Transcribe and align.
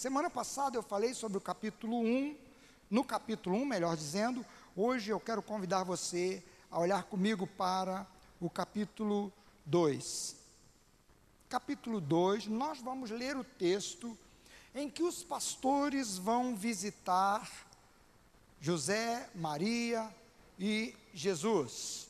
Semana 0.00 0.30
passada 0.30 0.78
eu 0.78 0.82
falei 0.82 1.12
sobre 1.12 1.36
o 1.36 1.42
capítulo 1.42 2.00
1, 2.00 2.34
no 2.90 3.04
capítulo 3.04 3.54
1, 3.56 3.66
melhor 3.66 3.94
dizendo, 3.94 4.42
hoje 4.74 5.10
eu 5.10 5.20
quero 5.20 5.42
convidar 5.42 5.84
você 5.84 6.42
a 6.70 6.80
olhar 6.80 7.02
comigo 7.02 7.46
para 7.46 8.06
o 8.40 8.48
capítulo 8.48 9.30
2. 9.66 10.36
Capítulo 11.50 12.00
2, 12.00 12.46
nós 12.46 12.80
vamos 12.80 13.10
ler 13.10 13.36
o 13.36 13.44
texto 13.44 14.16
em 14.74 14.88
que 14.88 15.02
os 15.02 15.22
pastores 15.22 16.16
vão 16.16 16.56
visitar 16.56 17.46
José, 18.58 19.28
Maria 19.34 20.08
e 20.58 20.96
Jesus, 21.12 22.08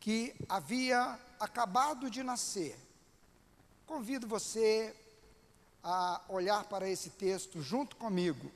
que 0.00 0.34
havia 0.48 1.20
acabado 1.38 2.10
de 2.10 2.24
nascer. 2.24 2.76
Convido 3.86 4.26
você 4.26 4.92
a 5.82 6.20
olhar 6.28 6.64
para 6.64 6.88
esse 6.88 7.10
texto 7.10 7.62
junto 7.62 7.96
comigo. 7.96 8.50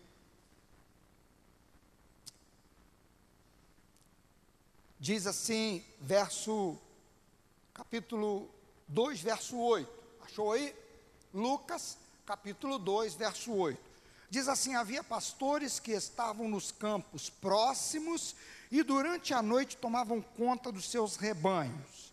Diz 4.98 5.26
assim, 5.26 5.84
verso, 6.00 6.78
capítulo 7.74 8.48
2, 8.88 9.20
verso 9.20 9.58
8. 9.58 9.90
Achou 10.22 10.52
aí? 10.52 10.74
Lucas, 11.34 11.98
capítulo 12.24 12.78
2, 12.78 13.14
verso 13.14 13.52
8. 13.52 13.92
Diz 14.30 14.48
assim: 14.48 14.74
Havia 14.74 15.04
pastores 15.04 15.78
que 15.78 15.92
estavam 15.92 16.48
nos 16.48 16.72
campos 16.72 17.28
próximos 17.28 18.34
e 18.70 18.82
durante 18.82 19.34
a 19.34 19.42
noite 19.42 19.76
tomavam 19.76 20.22
conta 20.22 20.72
dos 20.72 20.90
seus 20.90 21.16
rebanhos. 21.16 22.12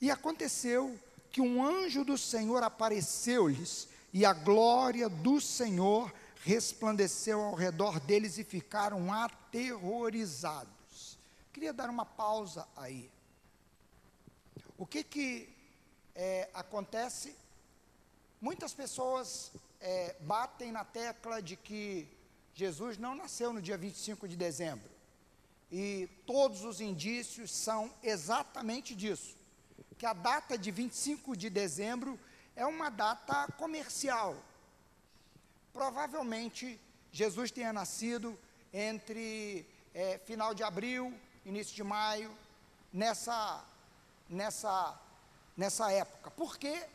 E 0.00 0.10
aconteceu 0.10 0.96
que 1.30 1.40
um 1.40 1.64
anjo 1.64 2.04
do 2.04 2.16
Senhor 2.16 2.62
apareceu-lhes, 2.62 3.88
e 4.12 4.24
a 4.24 4.32
glória 4.32 5.08
do 5.08 5.40
Senhor 5.40 6.12
resplandeceu 6.42 7.40
ao 7.40 7.54
redor 7.54 8.00
deles 8.00 8.38
e 8.38 8.44
ficaram 8.44 9.12
aterrorizados. 9.12 11.18
Queria 11.52 11.72
dar 11.72 11.90
uma 11.90 12.06
pausa 12.06 12.66
aí. 12.76 13.10
O 14.78 14.86
que 14.86 15.04
que 15.04 15.48
é, 16.14 16.48
acontece? 16.54 17.36
Muitas 18.40 18.72
pessoas 18.72 19.50
é, 19.80 20.16
batem 20.20 20.72
na 20.72 20.84
tecla 20.84 21.42
de 21.42 21.56
que 21.56 22.08
Jesus 22.54 22.96
não 22.96 23.14
nasceu 23.14 23.52
no 23.52 23.60
dia 23.60 23.76
25 23.76 24.26
de 24.26 24.36
dezembro. 24.36 24.88
E 25.70 26.08
todos 26.24 26.64
os 26.64 26.80
indícios 26.80 27.50
são 27.50 27.92
exatamente 28.02 28.94
disso 28.94 29.37
que 29.98 30.06
a 30.06 30.12
data 30.12 30.56
de 30.56 30.70
25 30.70 31.36
de 31.36 31.50
dezembro 31.50 32.18
é 32.54 32.64
uma 32.64 32.88
data 32.88 33.50
comercial. 33.58 34.36
Provavelmente 35.72 36.80
Jesus 37.10 37.50
tenha 37.50 37.72
nascido 37.72 38.38
entre 38.72 39.66
é, 39.92 40.18
final 40.18 40.54
de 40.54 40.62
abril, 40.62 41.12
início 41.44 41.74
de 41.74 41.82
maio, 41.82 42.30
nessa, 42.92 43.64
nessa, 44.28 45.00
nessa 45.56 45.90
época. 45.90 46.30
Por 46.30 46.56
quê? 46.56 46.86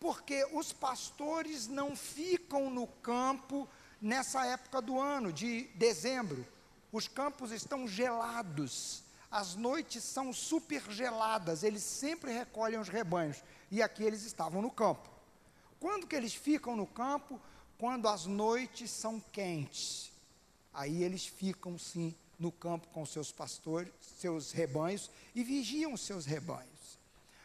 Porque 0.00 0.42
os 0.52 0.72
pastores 0.72 1.66
não 1.66 1.94
ficam 1.94 2.70
no 2.70 2.86
campo 2.86 3.68
nessa 4.00 4.46
época 4.46 4.80
do 4.80 4.98
ano, 4.98 5.32
de 5.32 5.64
dezembro. 5.74 6.46
Os 6.90 7.06
campos 7.06 7.50
estão 7.52 7.86
gelados 7.86 9.02
as 9.30 9.54
noites 9.54 10.02
são 10.04 10.32
super 10.32 10.82
geladas, 10.90 11.62
eles 11.62 11.82
sempre 11.82 12.32
recolhem 12.32 12.78
os 12.78 12.88
rebanhos. 12.88 13.42
E 13.70 13.82
aqui 13.82 14.02
eles 14.02 14.22
estavam 14.22 14.62
no 14.62 14.70
campo. 14.70 15.08
Quando 15.78 16.06
que 16.06 16.16
eles 16.16 16.34
ficam 16.34 16.74
no 16.74 16.86
campo? 16.86 17.40
Quando 17.76 18.08
as 18.08 18.24
noites 18.24 18.90
são 18.90 19.20
quentes. 19.20 20.10
Aí 20.72 21.02
eles 21.02 21.26
ficam 21.26 21.78
sim 21.78 22.14
no 22.38 22.50
campo 22.50 22.88
com 22.88 23.04
seus 23.04 23.30
pastores, 23.32 23.92
seus 24.00 24.52
rebanhos 24.52 25.10
e 25.34 25.42
vigiam 25.42 25.96
seus 25.96 26.24
rebanhos. 26.24 26.98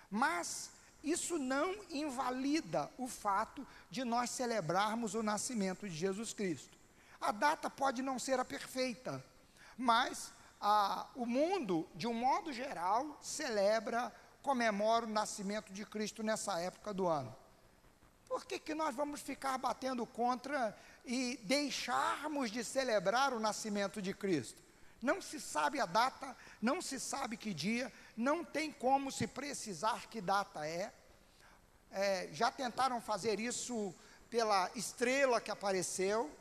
Mas 0.09 0.69
isso 1.03 1.37
não 1.37 1.75
invalida 1.89 2.89
o 2.97 3.07
fato 3.07 3.67
de 3.89 4.03
nós 4.03 4.29
celebrarmos 4.29 5.15
o 5.15 5.23
nascimento 5.23 5.89
de 5.89 5.95
Jesus 5.95 6.31
Cristo. 6.33 6.77
A 7.19 7.31
data 7.31 7.69
pode 7.69 8.01
não 8.01 8.17
ser 8.17 8.39
a 8.39 8.45
perfeita, 8.45 9.23
mas 9.77 10.31
ah, 10.65 11.07
o 11.13 11.25
mundo, 11.25 11.85
de 11.93 12.07
um 12.07 12.13
modo 12.13 12.53
geral, 12.53 13.17
celebra, 13.21 14.09
comemora 14.41 15.05
o 15.05 15.09
nascimento 15.09 15.73
de 15.73 15.85
Cristo 15.85 16.23
nessa 16.23 16.57
época 16.57 16.93
do 16.93 17.05
ano. 17.05 17.35
Por 18.29 18.45
que, 18.45 18.57
que 18.57 18.73
nós 18.73 18.95
vamos 18.95 19.19
ficar 19.19 19.57
batendo 19.57 20.05
contra 20.05 20.73
e 21.05 21.37
deixarmos 21.43 22.49
de 22.49 22.63
celebrar 22.63 23.33
o 23.33 23.41
nascimento 23.41 24.01
de 24.01 24.13
Cristo? 24.13 24.63
Não 25.01 25.21
se 25.21 25.41
sabe 25.41 25.81
a 25.81 25.85
data, 25.85 26.33
não 26.61 26.81
se 26.81 26.97
sabe 26.97 27.35
que 27.35 27.53
dia, 27.53 27.91
não 28.15 28.45
tem 28.45 28.71
como 28.71 29.11
se 29.11 29.27
precisar 29.27 30.07
que 30.07 30.21
data 30.21 30.65
é. 30.65 30.93
é 31.91 32.29
já 32.31 32.49
tentaram 32.49 33.01
fazer 33.01 33.37
isso 33.37 33.93
pela 34.29 34.71
estrela 34.75 35.41
que 35.41 35.51
apareceu, 35.51 36.31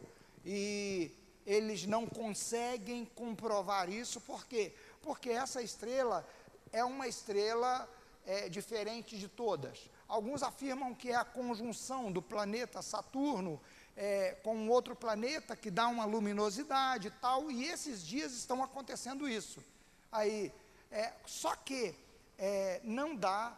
e 0.45 1.11
eles 1.47 1.87
não 1.87 2.07
conseguem 2.07 3.05
comprovar 3.05 3.91
isso, 3.91 4.21
por 4.21 4.47
quê? 4.47 4.75
Porque 5.03 5.31
essa 5.31 5.63
estrela 5.63 6.27
é 6.73 6.85
uma 6.85 7.09
estrela 7.09 7.89
é, 8.27 8.49
diferente 8.49 9.19
de 9.19 9.29
todas. 9.29 9.91
Alguns 10.09 10.43
afirmam 10.43 10.95
que 10.95 11.11
é 11.11 11.17
a 11.17 11.25
conjunção 11.25 12.13
do 12.13 12.23
planeta 12.23 12.83
Saturno 12.83 13.61
é, 13.97 14.37
com 14.43 14.69
outro 14.69 14.95
planeta 14.95 15.57
que 15.57 15.71
dá 15.71 15.89
uma 15.89 16.05
luminosidade 16.05 17.09
e 17.09 17.11
tal, 17.11 17.51
e 17.51 17.67
esses 17.67 18.05
dias 18.07 18.33
estão 18.33 18.63
acontecendo 18.63 19.29
isso. 19.29 19.63
Aí, 20.11 20.53
é, 20.91 21.13
só 21.27 21.55
que 21.57 21.95
é, 22.39 22.81
não 22.85 23.15
dá 23.15 23.57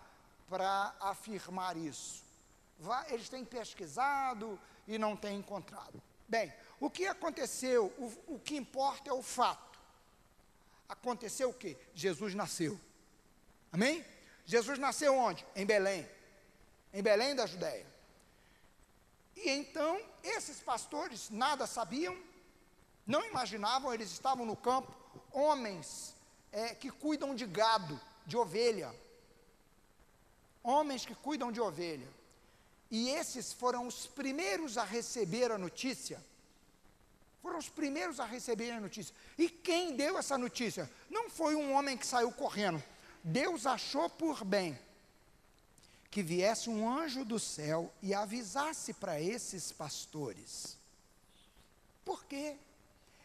para 0.48 0.94
afirmar 1.00 1.76
isso. 1.76 2.22
Eles 3.08 3.28
têm 3.28 3.44
pesquisado 3.44 4.58
e 4.86 4.98
não 4.98 5.16
têm 5.16 5.38
encontrado. 5.38 6.02
Bem, 6.28 6.52
o 6.80 6.90
que 6.90 7.06
aconteceu? 7.06 7.86
O, 7.98 8.34
o 8.34 8.38
que 8.38 8.56
importa 8.56 9.10
é 9.10 9.12
o 9.12 9.22
fato. 9.22 9.78
Aconteceu 10.88 11.50
o 11.50 11.54
que? 11.54 11.76
Jesus 11.94 12.34
nasceu. 12.34 12.78
Amém? 13.72 14.04
Jesus 14.44 14.78
nasceu 14.78 15.14
onde? 15.16 15.44
Em 15.56 15.64
Belém. 15.64 16.08
Em 16.92 17.02
Belém 17.02 17.34
da 17.34 17.46
Judéia. 17.46 17.86
E 19.36 19.50
então, 19.50 20.00
esses 20.22 20.60
pastores 20.60 21.30
nada 21.30 21.66
sabiam, 21.66 22.16
não 23.06 23.24
imaginavam, 23.24 23.92
eles 23.92 24.10
estavam 24.10 24.46
no 24.46 24.56
campo, 24.56 24.94
homens 25.32 26.14
é, 26.52 26.74
que 26.74 26.90
cuidam 26.90 27.34
de 27.34 27.46
gado, 27.46 28.00
de 28.26 28.36
ovelha. 28.36 28.94
Homens 30.62 31.04
que 31.04 31.14
cuidam 31.14 31.50
de 31.50 31.60
ovelha. 31.60 32.08
E 32.90 33.10
esses 33.10 33.52
foram 33.52 33.86
os 33.86 34.06
primeiros 34.06 34.78
a 34.78 34.84
receber 34.84 35.50
a 35.50 35.58
notícia 35.58 36.24
foram 37.44 37.58
os 37.58 37.68
primeiros 37.68 38.18
a 38.20 38.24
receber 38.24 38.70
a 38.70 38.80
notícia. 38.80 39.14
E 39.36 39.50
quem 39.50 39.94
deu 39.94 40.16
essa 40.16 40.38
notícia? 40.38 40.90
Não 41.10 41.28
foi 41.28 41.54
um 41.54 41.74
homem 41.74 41.94
que 41.94 42.06
saiu 42.06 42.32
correndo. 42.32 42.82
Deus 43.22 43.66
achou 43.66 44.08
por 44.08 44.42
bem 44.42 44.78
que 46.10 46.22
viesse 46.22 46.70
um 46.70 46.88
anjo 46.88 47.22
do 47.22 47.38
céu 47.38 47.92
e 48.00 48.14
avisasse 48.14 48.94
para 48.94 49.20
esses 49.20 49.70
pastores. 49.70 50.78
Por 52.02 52.24
quê? 52.24 52.56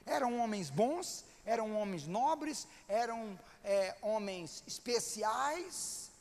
Eram 0.06 0.38
homens 0.40 0.70
bons, 0.70 1.24
eram 1.46 1.78
homens 1.78 2.06
nobres, 2.06 2.68
eram 2.90 3.40
é, 3.64 3.96
homens 4.02 4.66
especiais. 4.68 6.12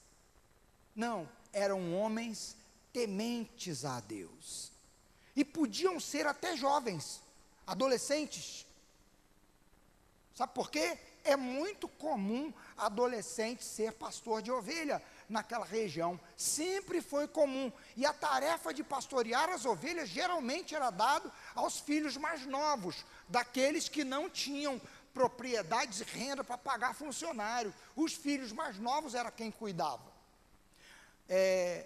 Não, 0.95 1.29
eram 1.53 1.97
homens 1.97 2.57
tementes 2.93 3.85
a 3.85 3.99
Deus. 3.99 4.71
E 5.35 5.45
podiam 5.45 5.99
ser 5.99 6.29
até 6.29 6.57
jovens 6.57 7.27
adolescentes. 7.69 8.67
Sabe 10.35 10.55
por 10.55 10.71
quê? 10.71 10.99
É 11.23 11.37
muito 11.37 11.87
comum 11.87 12.53
adolescente 12.77 13.63
ser 13.63 13.93
pastor 13.93 14.41
de 14.41 14.51
ovelha 14.51 15.03
naquela 15.29 15.67
região. 15.67 16.19
Sempre 16.37 17.03
foi 17.03 17.29
comum. 17.29 17.71
E 17.95 18.07
a 18.07 18.15
tarefa 18.15 18.73
de 18.73 18.83
pastorear 18.83 19.51
as 19.51 19.67
ovelhas 19.67 20.09
geralmente 20.09 20.75
era 20.75 20.91
dado 20.91 21.31
aos 21.55 21.79
filhos 21.79 22.17
mais 22.17 22.47
novos, 22.47 23.05
daqueles 23.29 23.89
que 23.89 24.03
não 24.03 24.31
tinham 24.31 24.81
propriedades 25.13 26.01
e 26.01 26.05
renda 26.05 26.43
para 26.43 26.57
pagar 26.57 26.95
funcionário. 26.95 27.75
Os 27.95 28.15
filhos 28.15 28.51
mais 28.51 28.79
novos 28.79 29.15
era 29.15 29.31
quem 29.31 29.51
cuidava. 29.51 30.11
É, 31.29 31.85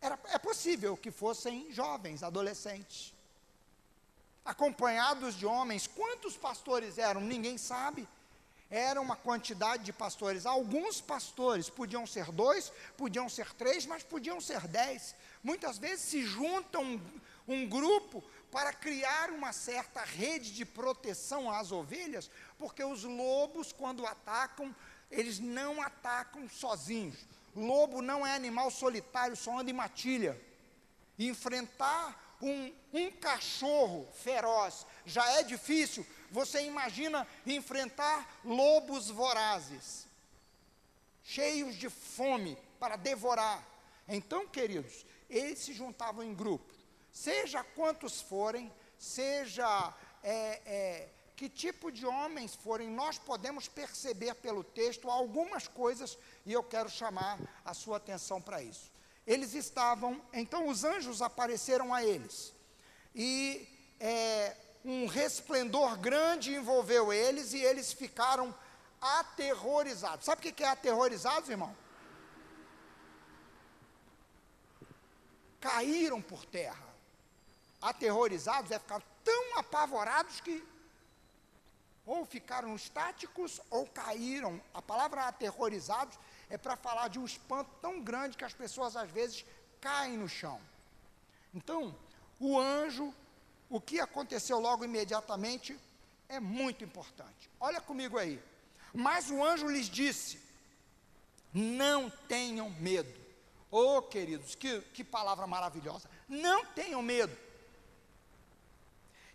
era, 0.00 0.18
é 0.28 0.38
possível 0.38 0.96
que 0.96 1.10
fossem 1.10 1.70
jovens, 1.70 2.22
adolescentes 2.22 3.12
acompanhados 4.44 5.36
de 5.36 5.46
homens. 5.46 5.86
Quantos 5.86 6.36
pastores 6.36 6.98
eram? 6.98 7.20
Ninguém 7.20 7.58
sabe. 7.58 8.08
era 8.70 9.00
uma 9.00 9.16
quantidade 9.16 9.84
de 9.84 9.92
pastores. 9.92 10.46
Alguns 10.46 10.98
pastores 10.98 11.68
podiam 11.68 12.06
ser 12.06 12.32
dois, 12.32 12.72
podiam 12.96 13.28
ser 13.28 13.52
três, 13.52 13.84
mas 13.84 14.02
podiam 14.02 14.40
ser 14.40 14.66
dez. 14.66 15.14
Muitas 15.42 15.76
vezes 15.76 16.06
se 16.06 16.24
juntam 16.24 16.82
um, 16.82 17.00
um 17.46 17.68
grupo 17.68 18.24
para 18.50 18.72
criar 18.72 19.30
uma 19.30 19.52
certa 19.52 20.02
rede 20.02 20.52
de 20.52 20.64
proteção 20.64 21.50
às 21.50 21.70
ovelhas, 21.70 22.30
porque 22.58 22.82
os 22.82 23.04
lobos, 23.04 23.72
quando 23.72 24.06
atacam, 24.06 24.74
eles 25.10 25.38
não 25.38 25.82
atacam 25.82 26.48
sozinhos. 26.48 27.26
Lobo 27.54 28.00
não 28.00 28.26
é 28.26 28.34
animal 28.34 28.70
solitário, 28.70 29.36
só 29.36 29.58
anda 29.58 29.70
em 29.70 29.74
matilha. 29.74 30.40
Enfrentar 31.18 32.21
um, 32.42 32.74
um 32.92 33.10
cachorro 33.12 34.06
feroz 34.12 34.84
já 35.06 35.26
é 35.38 35.42
difícil, 35.44 36.04
você 36.30 36.64
imagina 36.64 37.26
enfrentar 37.46 38.40
lobos 38.44 39.08
vorazes, 39.08 40.06
cheios 41.22 41.76
de 41.76 41.88
fome 41.88 42.58
para 42.80 42.96
devorar. 42.96 43.66
Então, 44.08 44.46
queridos, 44.46 45.06
eles 45.30 45.60
se 45.60 45.72
juntavam 45.72 46.24
em 46.24 46.34
grupo, 46.34 46.74
seja 47.12 47.62
quantos 47.62 48.20
forem, 48.20 48.72
seja 48.98 49.94
é, 50.22 50.60
é, 50.66 51.08
que 51.36 51.48
tipo 51.48 51.90
de 51.90 52.04
homens 52.04 52.54
forem, 52.54 52.88
nós 52.88 53.18
podemos 53.18 53.68
perceber 53.68 54.34
pelo 54.34 54.62
texto 54.62 55.10
algumas 55.10 55.66
coisas 55.66 56.18
e 56.44 56.52
eu 56.52 56.62
quero 56.62 56.90
chamar 56.90 57.38
a 57.64 57.72
sua 57.72 57.96
atenção 57.96 58.40
para 58.40 58.62
isso. 58.62 58.91
Eles 59.26 59.54
estavam, 59.54 60.20
então 60.32 60.66
os 60.68 60.82
anjos 60.84 61.22
apareceram 61.22 61.94
a 61.94 62.04
eles, 62.04 62.52
e 63.14 63.68
é, 64.00 64.56
um 64.84 65.06
resplendor 65.06 65.96
grande 65.96 66.54
envolveu 66.54 67.12
eles, 67.12 67.52
e 67.52 67.58
eles 67.58 67.92
ficaram 67.92 68.54
aterrorizados. 69.00 70.24
Sabe 70.24 70.48
o 70.48 70.52
que 70.52 70.64
é 70.64 70.68
aterrorizados, 70.68 71.48
irmão? 71.48 71.76
Caíram 75.60 76.20
por 76.20 76.44
terra. 76.44 76.92
Aterrorizados 77.80 78.70
é 78.70 78.78
ficar 78.78 79.02
tão 79.22 79.58
apavorados 79.58 80.40
que 80.40 80.64
ou 82.04 82.24
ficaram 82.26 82.74
estáticos 82.74 83.60
ou 83.70 83.86
caíram. 83.86 84.60
A 84.74 84.82
palavra 84.82 85.28
aterrorizados 85.28 86.18
é 86.52 86.58
para 86.58 86.76
falar 86.76 87.08
de 87.08 87.18
um 87.18 87.24
espanto 87.24 87.70
tão 87.80 87.98
grande 88.02 88.36
que 88.36 88.44
as 88.44 88.52
pessoas 88.52 88.94
às 88.94 89.10
vezes 89.10 89.42
caem 89.80 90.18
no 90.18 90.28
chão. 90.28 90.60
Então, 91.54 91.96
o 92.38 92.60
anjo, 92.60 93.12
o 93.70 93.80
que 93.80 93.98
aconteceu 93.98 94.58
logo 94.60 94.84
imediatamente 94.84 95.74
é 96.28 96.38
muito 96.38 96.84
importante. 96.84 97.50
Olha 97.58 97.80
comigo 97.80 98.18
aí. 98.18 98.38
Mas 98.92 99.30
o 99.30 99.42
anjo 99.42 99.66
lhes 99.66 99.88
disse: 99.88 100.38
Não 101.54 102.10
tenham 102.28 102.68
medo. 102.68 103.18
Oh, 103.70 104.02
queridos, 104.02 104.54
que, 104.54 104.82
que 104.92 105.02
palavra 105.02 105.46
maravilhosa. 105.46 106.06
Não 106.28 106.66
tenham 106.66 107.00
medo. 107.00 107.34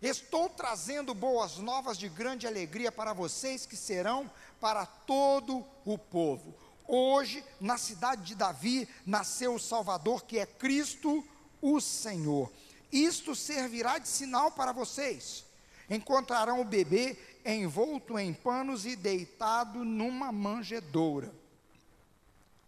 Estou 0.00 0.48
trazendo 0.48 1.12
boas 1.12 1.56
novas 1.56 1.98
de 1.98 2.08
grande 2.08 2.46
alegria 2.46 2.92
para 2.92 3.12
vocês 3.12 3.66
que 3.66 3.76
serão 3.76 4.30
para 4.60 4.86
todo 4.86 5.66
o 5.84 5.98
povo. 5.98 6.67
Hoje, 6.90 7.44
na 7.60 7.76
cidade 7.76 8.22
de 8.24 8.34
Davi, 8.34 8.88
nasceu 9.04 9.54
o 9.54 9.60
Salvador, 9.60 10.24
que 10.24 10.38
é 10.38 10.46
Cristo, 10.46 11.22
o 11.60 11.80
Senhor. 11.82 12.50
Isto 12.90 13.36
servirá 13.36 13.98
de 13.98 14.08
sinal 14.08 14.50
para 14.50 14.72
vocês. 14.72 15.44
Encontrarão 15.90 16.62
o 16.62 16.64
bebê 16.64 17.18
envolto 17.44 18.18
em 18.18 18.32
panos 18.32 18.86
e 18.86 18.96
deitado 18.96 19.84
numa 19.84 20.32
manjedoura. 20.32 21.30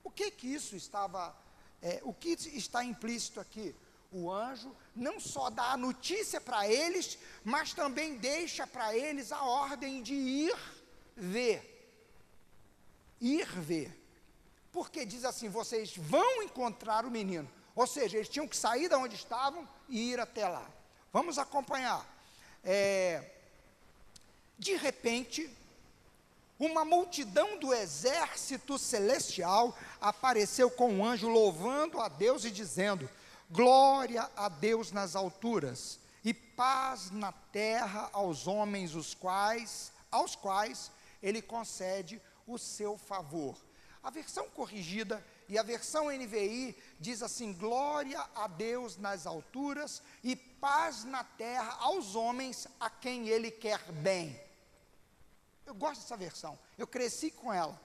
O 0.04 0.10
que 0.10 0.30
que 0.30 0.48
isso 0.48 0.76
estava, 0.76 1.34
é, 1.80 2.02
o 2.04 2.12
que 2.12 2.30
está 2.30 2.84
implícito 2.84 3.40
aqui? 3.40 3.74
O 4.12 4.30
anjo 4.30 4.74
não 4.94 5.18
só 5.18 5.48
dá 5.48 5.72
a 5.72 5.76
notícia 5.78 6.40
para 6.40 6.68
eles, 6.68 7.18
mas 7.42 7.72
também 7.72 8.18
deixa 8.18 8.66
para 8.66 8.94
eles 8.94 9.32
a 9.32 9.42
ordem 9.44 10.02
de 10.02 10.12
ir 10.12 10.56
ver. 11.16 11.96
Ir 13.18 13.46
ver. 13.46 13.99
Porque 14.72 15.04
diz 15.04 15.24
assim: 15.24 15.48
vocês 15.48 15.96
vão 15.96 16.42
encontrar 16.42 17.04
o 17.04 17.10
menino. 17.10 17.50
Ou 17.74 17.86
seja, 17.86 18.16
eles 18.16 18.28
tinham 18.28 18.48
que 18.48 18.56
sair 18.56 18.88
de 18.88 18.94
onde 18.94 19.14
estavam 19.14 19.68
e 19.88 20.12
ir 20.12 20.20
até 20.20 20.46
lá. 20.48 20.68
Vamos 21.12 21.38
acompanhar. 21.38 22.06
É, 22.62 23.24
de 24.58 24.76
repente, 24.76 25.50
uma 26.58 26.84
multidão 26.84 27.58
do 27.58 27.72
exército 27.72 28.78
celestial 28.78 29.76
apareceu 30.00 30.70
com 30.70 30.92
um 30.92 31.04
anjo 31.04 31.28
louvando 31.28 32.00
a 32.00 32.08
Deus 32.08 32.44
e 32.44 32.50
dizendo: 32.50 33.08
Glória 33.50 34.30
a 34.36 34.48
Deus 34.48 34.92
nas 34.92 35.16
alturas 35.16 35.98
e 36.22 36.34
paz 36.34 37.10
na 37.10 37.32
terra 37.32 38.10
aos 38.12 38.46
homens 38.46 38.94
os 38.94 39.14
quais, 39.14 39.90
aos 40.10 40.36
quais 40.36 40.90
ele 41.22 41.40
concede 41.40 42.20
o 42.46 42.58
seu 42.58 42.98
favor. 42.98 43.56
A 44.02 44.10
versão 44.10 44.48
corrigida 44.50 45.24
e 45.48 45.58
a 45.58 45.62
versão 45.62 46.10
NVI 46.10 46.76
diz 46.98 47.22
assim: 47.22 47.52
glória 47.52 48.20
a 48.34 48.46
Deus 48.46 48.96
nas 48.96 49.26
alturas 49.26 50.02
e 50.22 50.34
paz 50.34 51.04
na 51.04 51.24
terra 51.24 51.76
aos 51.80 52.14
homens 52.14 52.66
a 52.78 52.88
quem 52.88 53.28
Ele 53.28 53.50
quer 53.50 53.80
bem. 53.92 54.40
Eu 55.66 55.74
gosto 55.74 56.00
dessa 56.00 56.16
versão, 56.16 56.58
eu 56.78 56.86
cresci 56.86 57.30
com 57.30 57.52
ela. 57.52 57.78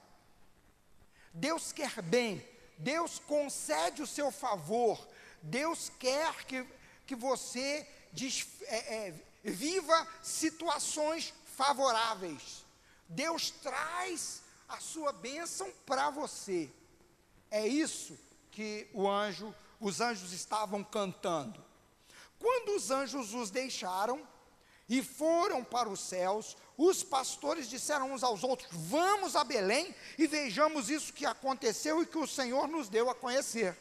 Deus 1.32 1.70
quer 1.70 2.00
bem, 2.00 2.46
Deus 2.78 3.18
concede 3.18 4.00
o 4.00 4.06
seu 4.06 4.30
favor, 4.30 5.06
Deus 5.42 5.90
quer 5.98 6.44
que, 6.46 6.66
que 7.06 7.14
você 7.14 7.86
des, 8.10 8.46
é, 8.62 9.08
é, 9.08 9.14
viva 9.44 10.08
situações 10.22 11.34
favoráveis. 11.44 12.64
Deus 13.08 13.50
traz 13.50 14.42
a 14.68 14.80
sua 14.80 15.12
bênção 15.12 15.70
para 15.84 16.10
você. 16.10 16.70
É 17.50 17.66
isso 17.66 18.18
que 18.50 18.88
o 18.92 19.08
anjo, 19.08 19.54
os 19.80 20.00
anjos 20.00 20.32
estavam 20.32 20.82
cantando. 20.82 21.62
Quando 22.38 22.76
os 22.76 22.90
anjos 22.90 23.34
os 23.34 23.50
deixaram 23.50 24.26
e 24.88 25.02
foram 25.02 25.64
para 25.64 25.88
os 25.88 26.00
céus, 26.00 26.56
os 26.76 27.02
pastores 27.02 27.68
disseram 27.68 28.12
uns 28.12 28.22
aos 28.22 28.44
outros: 28.44 28.68
Vamos 28.72 29.36
a 29.36 29.44
Belém 29.44 29.94
e 30.18 30.26
vejamos 30.26 30.90
isso 30.90 31.12
que 31.12 31.24
aconteceu 31.24 32.02
e 32.02 32.06
que 32.06 32.18
o 32.18 32.26
Senhor 32.26 32.68
nos 32.68 32.88
deu 32.88 33.08
a 33.08 33.14
conhecer. 33.14 33.76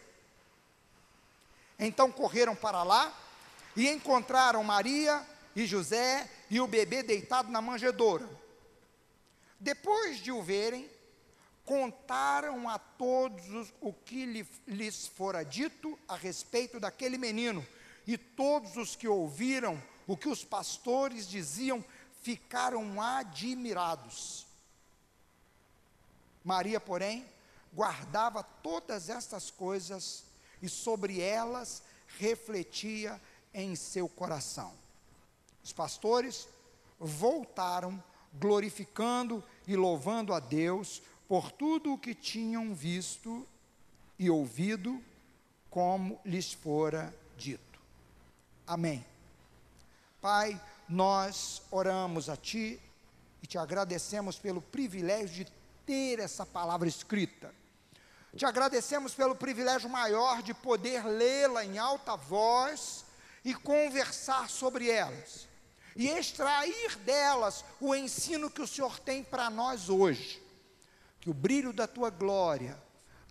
Então 1.78 2.12
correram 2.12 2.56
para 2.56 2.84
lá 2.84 3.14
e 3.76 3.90
encontraram 3.90 4.64
Maria 4.64 5.26
e 5.56 5.66
José 5.66 6.30
e 6.50 6.60
o 6.60 6.68
bebê 6.68 7.04
deitado 7.04 7.52
na 7.52 7.62
manjedoura. 7.62 8.28
Depois 9.60 10.20
de 10.20 10.32
o 10.32 10.42
verem, 10.42 10.90
contaram 11.64 12.70
a 12.70 12.78
todos 12.78 13.74
o 13.82 13.92
que 13.92 14.26
lhes 14.68 15.08
fora 15.08 15.44
dito 15.44 15.98
a 16.08 16.16
respeito 16.16 16.80
daquele 16.80 17.18
menino, 17.18 17.66
e 18.06 18.18
todos 18.18 18.78
os 18.78 18.96
que 18.96 19.08
ouviram 19.08 19.82
o 20.06 20.16
que 20.16 20.30
os 20.30 20.44
pastores 20.44 21.28
diziam 21.28 21.84
ficaram 22.22 23.02
admirados. 23.02 24.46
Maria, 26.44 26.80
porém, 26.80 27.26
guardava 27.74 28.44
todas 28.44 29.10
estas 29.10 29.50
coisas 29.50 30.24
e 30.62 30.70
sobre 30.70 31.20
elas 31.20 31.82
refletia 32.20 33.20
em 33.54 33.76
seu 33.76 34.08
coração. 34.08 34.74
Os 35.64 35.74
pastores 35.74 36.48
voltaram, 37.00 38.02
glorificando 38.40 39.44
e 39.68 39.76
louvando 39.76 40.34
a 40.34 40.40
Deus 40.40 41.02
por 41.28 41.52
tudo 41.52 41.94
o 41.94 41.98
que 41.98 42.14
tinham 42.14 42.74
visto 42.74 43.48
e 44.18 44.30
ouvido, 44.30 45.02
como 45.70 46.20
lhes 46.24 46.54
fora 46.54 47.14
dito. 47.38 47.80
Amém. 48.66 49.06
Pai, 50.22 50.60
nós 50.88 51.62
oramos 51.70 52.30
a 52.30 52.38
Ti 52.38 52.80
e 53.44 53.48
te 53.48 53.58
agradecemos 53.58 54.40
pelo 54.40 54.62
privilégio 54.62 55.46
de 55.46 55.52
ter 55.86 56.20
essa 56.20 56.46
palavra 56.46 56.88
escrita. 56.88 57.54
Te 58.36 58.46
agradecemos 58.46 59.14
pelo 59.14 59.36
privilégio 59.36 59.90
maior 59.90 60.42
de 60.42 60.54
poder 60.54 61.06
lê-la 61.06 61.64
em 61.64 61.78
alta 61.78 62.16
voz 62.16 63.06
e 63.46 63.54
conversar 63.54 64.50
sobre 64.50 64.90
elas, 64.90 65.48
e 65.96 66.08
extrair 66.08 66.96
delas 66.98 67.64
o 67.80 67.96
ensino 67.96 68.50
que 68.50 68.62
o 68.62 68.68
Senhor 68.68 69.00
tem 69.00 69.24
para 69.24 69.50
nós 69.50 69.90
hoje 69.90 70.46
que 71.26 71.30
o 71.32 71.34
brilho 71.34 71.74
da 71.74 71.88
tua 71.88 72.12
glória 72.12 72.78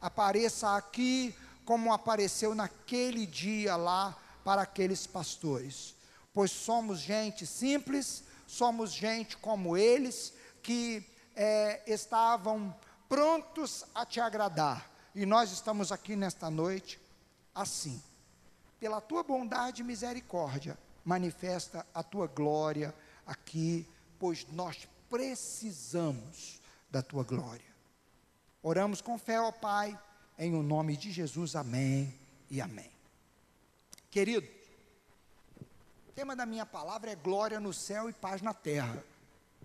apareça 0.00 0.74
aqui 0.76 1.32
como 1.64 1.92
apareceu 1.92 2.52
naquele 2.52 3.24
dia 3.24 3.76
lá 3.76 4.18
para 4.42 4.62
aqueles 4.62 5.06
pastores. 5.06 5.94
Pois 6.32 6.50
somos 6.50 6.98
gente 6.98 7.46
simples, 7.46 8.24
somos 8.48 8.92
gente 8.92 9.36
como 9.36 9.76
eles, 9.76 10.34
que 10.60 11.06
é, 11.36 11.84
estavam 11.86 12.74
prontos 13.08 13.84
a 13.94 14.04
te 14.04 14.18
agradar. 14.18 14.90
E 15.14 15.24
nós 15.24 15.52
estamos 15.52 15.92
aqui 15.92 16.16
nesta 16.16 16.50
noite 16.50 17.00
assim. 17.54 18.02
Pela 18.80 19.00
tua 19.00 19.22
bondade 19.22 19.82
e 19.82 19.84
misericórdia, 19.84 20.76
manifesta 21.04 21.86
a 21.92 22.02
tua 22.02 22.26
glória 22.26 22.94
aqui, 23.26 23.86
pois 24.18 24.46
nós 24.52 24.88
precisamos 25.10 26.60
da 26.90 27.02
tua 27.02 27.22
glória. 27.22 27.74
Oramos 28.62 29.00
com 29.00 29.18
fé, 29.18 29.40
ó 29.40 29.52
Pai, 29.52 29.98
em 30.38 30.54
o 30.54 30.62
nome 30.62 30.96
de 30.96 31.12
Jesus. 31.12 31.54
Amém 31.54 32.18
e 32.50 32.60
amém. 32.60 32.90
Querido, 34.10 34.48
o 36.08 36.12
tema 36.14 36.34
da 36.34 36.46
minha 36.46 36.64
palavra 36.64 37.10
é 37.10 37.16
glória 37.16 37.60
no 37.60 37.74
céu 37.74 38.08
e 38.08 38.12
paz 38.12 38.40
na 38.40 38.54
terra. 38.54 39.04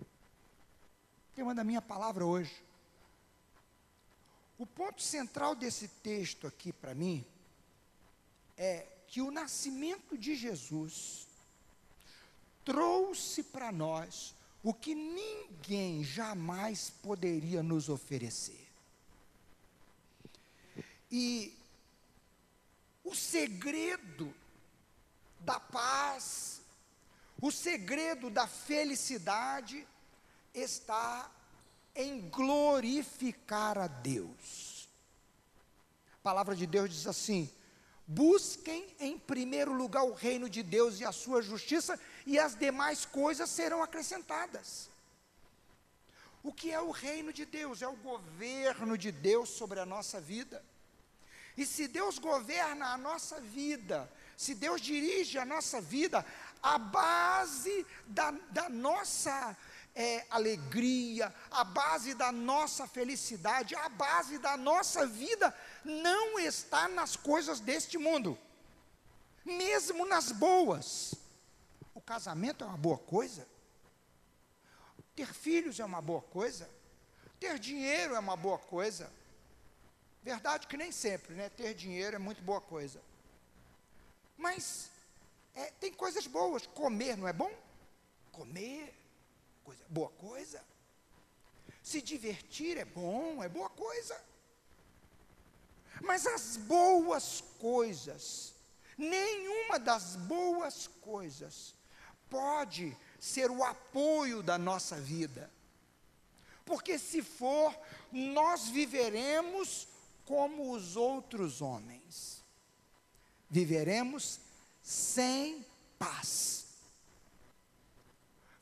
O 0.00 1.34
tema 1.34 1.54
da 1.54 1.64
minha 1.64 1.80
palavra 1.80 2.26
hoje. 2.26 2.62
O 4.58 4.66
ponto 4.66 5.00
central 5.00 5.54
desse 5.54 5.88
texto 5.88 6.46
aqui 6.46 6.70
para 6.70 6.94
mim 6.94 7.24
é 8.58 8.86
que 9.06 9.22
o 9.22 9.30
nascimento 9.30 10.18
de 10.18 10.34
Jesus 10.34 11.26
trouxe 12.64 13.42
para 13.42 13.72
nós 13.72 14.34
o 14.62 14.74
que 14.74 14.94
ninguém 14.94 16.04
jamais 16.04 16.90
poderia 17.02 17.62
nos 17.62 17.88
oferecer. 17.88 18.68
E 21.10 21.56
o 23.04 23.14
segredo 23.14 24.32
da 25.40 25.58
paz, 25.58 26.60
o 27.40 27.50
segredo 27.50 28.30
da 28.30 28.46
felicidade 28.46 29.86
está 30.54 31.30
em 31.94 32.28
glorificar 32.28 33.78
a 33.78 33.86
Deus. 33.86 34.88
A 36.14 36.22
palavra 36.22 36.54
de 36.54 36.66
Deus 36.66 36.90
diz 36.90 37.06
assim: 37.06 37.50
busquem 38.06 38.94
em 39.00 39.18
primeiro 39.18 39.72
lugar 39.72 40.04
o 40.04 40.12
reino 40.12 40.48
de 40.48 40.62
Deus 40.62 41.00
e 41.00 41.04
a 41.04 41.12
sua 41.12 41.40
justiça, 41.40 41.98
e 42.26 42.38
as 42.38 42.54
demais 42.54 43.04
coisas 43.04 43.48
serão 43.50 43.82
acrescentadas. 43.82 44.88
O 46.42 46.52
que 46.52 46.72
é 46.72 46.80
o 46.80 46.90
reino 46.90 47.32
de 47.32 47.44
Deus? 47.44 47.82
É 47.82 47.88
o 47.88 47.96
governo 47.96 48.96
de 48.96 49.12
Deus 49.12 49.50
sobre 49.50 49.78
a 49.78 49.86
nossa 49.86 50.20
vida. 50.20 50.64
E 51.56 51.66
se 51.66 51.86
Deus 51.86 52.18
governa 52.18 52.86
a 52.86 52.96
nossa 52.96 53.40
vida, 53.40 54.10
se 54.36 54.54
Deus 54.54 54.80
dirige 54.80 55.38
a 55.38 55.44
nossa 55.44 55.80
vida, 55.80 56.24
a 56.62 56.78
base 56.78 57.86
da, 58.06 58.30
da 58.30 58.68
nossa 58.70 59.56
é, 59.94 60.24
alegria, 60.30 61.34
a 61.50 61.64
base 61.64 62.14
da 62.14 62.32
nossa 62.32 62.86
felicidade, 62.86 63.74
a 63.74 63.88
base 63.90 64.38
da 64.38 64.56
nossa 64.56 65.06
vida 65.06 65.54
não 65.84 66.38
está 66.38 66.88
nas 66.88 67.16
coisas 67.16 67.60
deste 67.60 67.98
mundo, 67.98 68.38
mesmo 69.44 70.06
nas 70.06 70.32
boas. 70.32 71.14
O 71.94 72.00
casamento 72.00 72.64
é 72.64 72.66
uma 72.66 72.76
boa 72.76 72.98
coisa, 72.98 73.46
ter 75.14 75.32
filhos 75.32 75.80
é 75.80 75.84
uma 75.84 76.00
boa 76.00 76.22
coisa, 76.22 76.68
ter 77.38 77.58
dinheiro 77.58 78.14
é 78.14 78.18
uma 78.18 78.36
boa 78.36 78.58
coisa, 78.58 79.10
Verdade 80.22 80.66
que 80.66 80.76
nem 80.76 80.92
sempre, 80.92 81.34
né? 81.34 81.48
Ter 81.48 81.74
dinheiro 81.74 82.16
é 82.16 82.18
muito 82.18 82.42
boa 82.42 82.60
coisa. 82.60 83.00
Mas 84.36 84.90
é, 85.54 85.70
tem 85.80 85.92
coisas 85.92 86.26
boas. 86.26 86.66
Comer 86.66 87.16
não 87.16 87.26
é 87.26 87.32
bom? 87.32 87.50
Comer, 88.30 88.94
coisa, 89.64 89.82
boa 89.88 90.10
coisa. 90.10 90.62
Se 91.82 92.02
divertir 92.02 92.76
é 92.76 92.84
bom, 92.84 93.42
é 93.42 93.48
boa 93.48 93.70
coisa. 93.70 94.20
Mas 96.02 96.26
as 96.26 96.56
boas 96.56 97.42
coisas, 97.58 98.54
nenhuma 98.96 99.78
das 99.78 100.16
boas 100.16 100.86
coisas 100.86 101.74
pode 102.30 102.96
ser 103.18 103.50
o 103.50 103.62
apoio 103.62 104.42
da 104.42 104.56
nossa 104.56 104.96
vida. 104.96 105.50
Porque 106.64 106.98
se 106.98 107.20
for, 107.22 107.76
nós 108.12 108.68
viveremos 108.68 109.88
como 110.24 110.72
os 110.72 110.96
outros 110.96 111.60
homens. 111.60 112.42
Viveremos 113.50 114.40
sem 114.80 115.66
paz. 115.98 116.66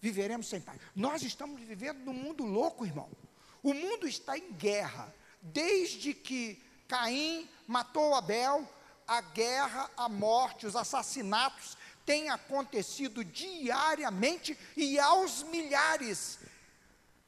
Viveremos 0.00 0.48
sem 0.48 0.60
paz. 0.60 0.80
Nós 0.96 1.22
estamos 1.22 1.60
vivendo 1.60 1.98
num 1.98 2.14
mundo 2.14 2.44
louco, 2.44 2.86
irmão. 2.86 3.10
O 3.62 3.74
mundo 3.74 4.08
está 4.08 4.38
em 4.38 4.52
guerra. 4.52 5.12
Desde 5.42 6.14
que 6.14 6.60
Caim 6.88 7.48
matou 7.66 8.14
Abel, 8.14 8.66
a 9.06 9.20
guerra, 9.20 9.90
a 9.96 10.08
morte, 10.08 10.66
os 10.66 10.76
assassinatos 10.76 11.77
têm 12.08 12.30
acontecido 12.30 13.22
diariamente 13.22 14.58
e 14.74 14.98
aos 14.98 15.42
milhares. 15.42 16.38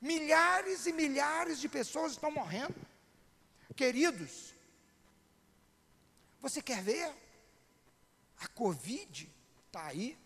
Milhares 0.01 0.87
e 0.87 0.93
milhares 0.95 1.61
de 1.61 1.69
pessoas 1.69 2.13
estão 2.13 2.31
morrendo. 2.31 2.75
Queridos, 3.77 4.55
você 6.41 6.63
quer 6.63 6.83
ver? 6.83 7.15
A 8.39 8.49
Covid 8.49 9.31
está 9.67 9.85
aí. 9.89 10.19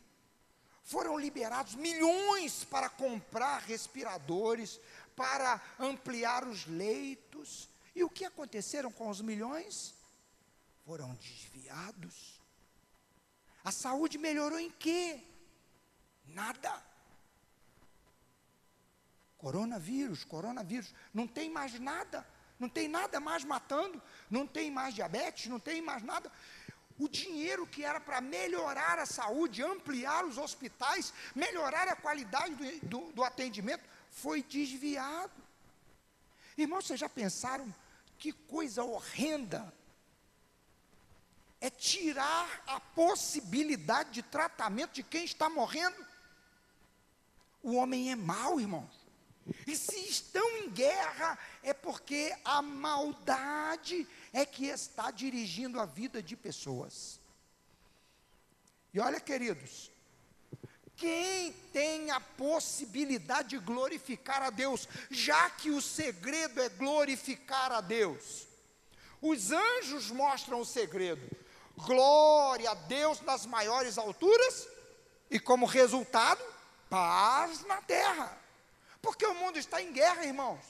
Foram 0.85 1.19
liberados 1.19 1.75
milhões 1.75 2.63
para 2.63 2.89
comprar 2.89 3.59
respiradores, 3.59 4.79
para 5.17 5.61
ampliar 5.81 6.47
os 6.47 6.65
leitos. 6.67 7.69
E 7.93 8.05
o 8.05 8.09
que 8.09 8.25
aconteceram 8.25 8.93
com 8.93 9.09
os 9.11 9.21
milhões? 9.21 9.95
Foram 10.87 11.13
desviados. 11.17 12.34
A 13.64 13.73
saúde 13.73 14.18
melhorou 14.18 14.59
em 14.59 14.71
quê? 14.71 15.21
Nada. 16.26 16.83
Coronavírus, 19.38 20.25
coronavírus, 20.25 20.94
não 21.12 21.26
tem 21.26 21.50
mais 21.50 21.78
nada 21.80 22.26
não 22.59 22.68
tem 22.68 22.88
nada 22.88 23.21
mais 23.21 23.44
matando, 23.44 24.00
não 24.30 24.47
tem 24.47 24.71
mais 24.71 24.94
diabetes, 24.94 25.47
não 25.47 25.59
tem 25.59 25.83
mais 25.83 26.02
nada. 26.02 26.30
O 26.99 27.09
dinheiro 27.09 27.66
que 27.66 27.85
era 27.85 28.00
para 28.00 28.21
melhorar 28.21 28.99
a 28.99 29.06
saúde, 29.06 29.62
ampliar 29.62 30.25
os 30.25 30.38
hospitais, 30.38 31.12
melhorar 31.35 31.88
a 31.88 31.97
qualidade 31.97 32.54
do, 32.54 32.87
do, 32.87 33.12
do 33.12 33.25
atendimento, 33.25 33.85
foi 34.11 34.42
desviado. 34.42 35.33
Irmãos, 36.56 36.87
vocês 36.87 37.00
já 37.00 37.09
pensaram 37.09 37.73
que 38.16 38.33
coisa 38.33 38.85
horrenda 38.85 39.73
é 41.64 41.71
tirar 41.71 42.62
a 42.66 42.78
possibilidade 42.78 44.11
de 44.11 44.23
tratamento 44.23 44.92
de 44.92 45.02
quem 45.02 45.25
está 45.25 45.49
morrendo? 45.49 45.97
O 47.62 47.76
homem 47.76 48.12
é 48.12 48.14
mau, 48.14 48.61
irmãos. 48.61 48.94
E 49.66 49.75
se 49.75 49.99
estão 50.00 50.47
em 50.59 50.68
guerra, 50.68 51.38
é 51.62 51.73
porque 51.73 52.37
a 52.44 52.61
maldade 52.61 54.06
é 54.30 54.44
que 54.44 54.66
está 54.66 55.11
dirigindo 55.11 55.80
a 55.80 55.87
vida 55.87 56.23
de 56.23 56.37
pessoas. 56.37 57.18
E 58.92 59.00
olha, 59.00 59.18
queridos, 59.18 59.90
quem 60.99 61.50
tem 61.73 62.11
a 62.11 62.21
possibilidade 62.21 63.49
de 63.49 63.59
glorificar 63.59 64.42
a 64.42 64.50
Deus, 64.50 64.87
já 65.11 65.49
que 65.49 65.71
o 65.71 65.80
segredo 65.80 66.61
é 66.61 66.68
glorificar 66.68 67.73
a 67.73 67.80
Deus? 67.80 68.47
Os 69.23 69.50
anjos 69.50 70.11
mostram 70.11 70.61
o 70.61 70.66
segredo. 70.66 71.44
Glória 71.76 72.71
a 72.71 72.75
Deus 72.75 73.21
nas 73.21 73.47
maiores 73.47 73.99
alturas, 73.99 74.69
e 75.31 75.40
como 75.40 75.66
resultado, 75.66 76.43
paz 76.88 77.64
na 77.66 77.83
terra. 77.83 78.38
Porque 79.02 79.26
o 79.26 79.35
mundo 79.35 79.59
está 79.59 79.83
em 79.83 79.93
guerra, 79.93 80.25
irmãos. 80.25 80.64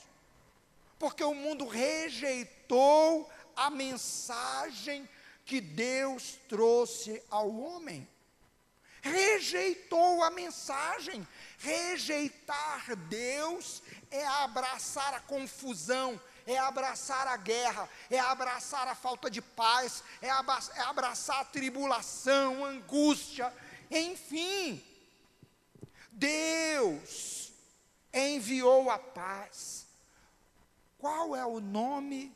Porque 0.97 1.23
o 1.23 1.33
mundo 1.33 1.67
rejeitou 1.67 3.29
a 3.55 3.69
mensagem 3.69 5.07
que 5.45 5.61
Deus 5.61 6.39
trouxe 6.49 7.21
ao 7.29 7.49
homem. 7.55 8.07
Rejeitou 9.01 10.23
a 10.23 10.31
mensagem. 10.31 11.25
Rejeitar 11.59 12.95
Deus 13.07 13.83
é 14.09 14.25
abraçar 14.25 15.13
a 15.13 15.19
confusão, 15.19 16.19
é 16.45 16.57
abraçar 16.57 17.27
a 17.27 17.37
guerra, 17.37 17.89
é 18.09 18.19
abraçar 18.19 18.87
a 18.87 18.95
falta 18.95 19.29
de 19.29 19.41
paz, 19.41 20.03
é, 20.21 20.27
é 20.27 20.81
abraçar 20.81 21.39
a 21.39 21.45
tribulação, 21.45 22.63
a 22.63 22.69
angústia, 22.69 23.53
enfim. 23.89 24.83
Deus 26.11 27.51
enviou 28.13 28.89
a 28.89 28.99
paz. 28.99 29.87
Qual 30.97 31.35
é 31.35 31.45
o 31.45 31.59
nome 31.59 32.35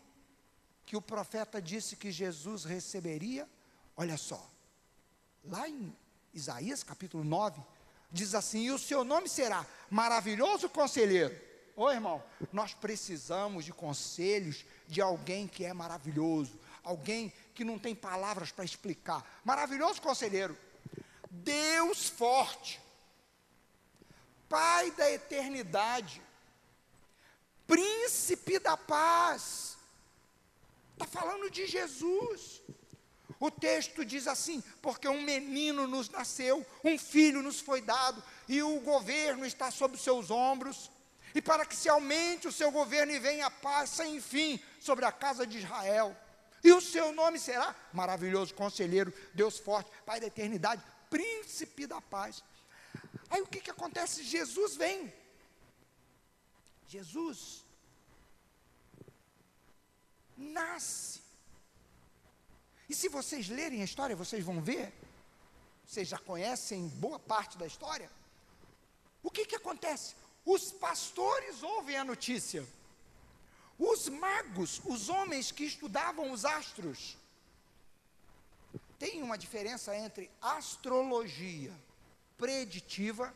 que 0.85 0.97
o 0.97 1.01
profeta 1.01 1.61
disse 1.61 1.95
que 1.95 2.11
Jesus 2.11 2.63
receberia? 2.63 3.47
Olha 3.95 4.17
só, 4.17 4.49
lá 5.43 5.69
em 5.69 5.95
Isaías 6.33 6.83
capítulo 6.83 7.23
9, 7.23 7.61
diz 8.11 8.33
assim: 8.33 8.63
E 8.63 8.71
o 8.71 8.79
seu 8.79 9.03
nome 9.03 9.29
será 9.29 9.65
maravilhoso 9.89 10.69
conselheiro. 10.69 11.48
Ô 11.79 11.89
irmão, 11.89 12.21
nós 12.51 12.73
precisamos 12.73 13.63
de 13.63 13.71
conselhos 13.71 14.65
de 14.85 14.99
alguém 14.99 15.47
que 15.47 15.63
é 15.63 15.71
maravilhoso, 15.71 16.59
alguém 16.83 17.31
que 17.55 17.63
não 17.63 17.79
tem 17.79 17.95
palavras 17.95 18.51
para 18.51 18.65
explicar. 18.65 19.25
Maravilhoso 19.45 20.01
conselheiro. 20.01 20.57
Deus 21.31 22.09
forte, 22.09 22.81
Pai 24.49 24.91
da 24.91 25.09
eternidade, 25.09 26.21
Príncipe 27.65 28.59
da 28.59 28.75
paz. 28.75 29.77
Está 30.91 31.07
falando 31.07 31.49
de 31.49 31.65
Jesus. 31.65 32.61
O 33.39 33.49
texto 33.49 34.03
diz 34.03 34.27
assim: 34.27 34.61
porque 34.81 35.07
um 35.07 35.21
menino 35.21 35.87
nos 35.87 36.09
nasceu, 36.09 36.65
um 36.83 36.99
filho 36.99 37.41
nos 37.41 37.61
foi 37.61 37.79
dado, 37.79 38.21
e 38.49 38.61
o 38.61 38.81
governo 38.81 39.45
está 39.45 39.71
sob 39.71 39.97
seus 39.97 40.29
ombros, 40.29 40.91
e 41.33 41.41
para 41.41 41.65
que 41.65 41.75
se 41.75 41.89
aumente 41.89 42.47
o 42.47 42.51
seu 42.51 42.71
governo 42.71 43.11
e 43.11 43.19
venha 43.19 43.45
a 43.47 43.51
paz 43.51 43.89
sem 43.91 44.19
fim 44.19 44.59
sobre 44.79 45.05
a 45.05 45.11
casa 45.11 45.45
de 45.45 45.59
Israel. 45.59 46.15
E 46.63 46.71
o 46.73 46.81
seu 46.81 47.13
nome 47.13 47.39
será 47.39 47.75
maravilhoso 47.93 48.53
conselheiro, 48.53 49.13
Deus 49.33 49.57
forte, 49.57 49.91
Pai 50.05 50.19
da 50.19 50.27
eternidade, 50.27 50.83
príncipe 51.09 51.87
da 51.87 52.01
paz. 52.01 52.43
Aí 53.29 53.41
o 53.41 53.47
que, 53.47 53.61
que 53.61 53.71
acontece? 53.71 54.23
Jesus 54.23 54.75
vem. 54.75 55.13
Jesus 56.87 57.63
nasce 60.35 61.29
e 62.89 62.95
se 62.95 63.07
vocês 63.07 63.47
lerem 63.47 63.81
a 63.81 63.85
história, 63.85 64.15
vocês 64.15 64.43
vão 64.43 64.59
ver, 64.59 64.91
vocês 65.85 66.07
já 66.07 66.17
conhecem 66.17 66.87
boa 66.87 67.19
parte 67.19 67.55
da 67.55 67.67
história. 67.67 68.09
O 69.21 69.29
que, 69.29 69.45
que 69.45 69.55
acontece? 69.55 70.15
Os 70.55 70.71
pastores 70.71 71.61
ouvem 71.61 71.95
a 71.95 72.03
notícia. 72.03 72.65
Os 73.77 74.09
magos, 74.09 74.81
os 74.83 75.07
homens 75.07 75.51
que 75.51 75.63
estudavam 75.63 76.31
os 76.31 76.43
astros, 76.43 77.15
tem 78.97 79.21
uma 79.21 79.37
diferença 79.37 79.95
entre 79.95 80.27
astrologia 80.41 81.71
preditiva 82.35 83.31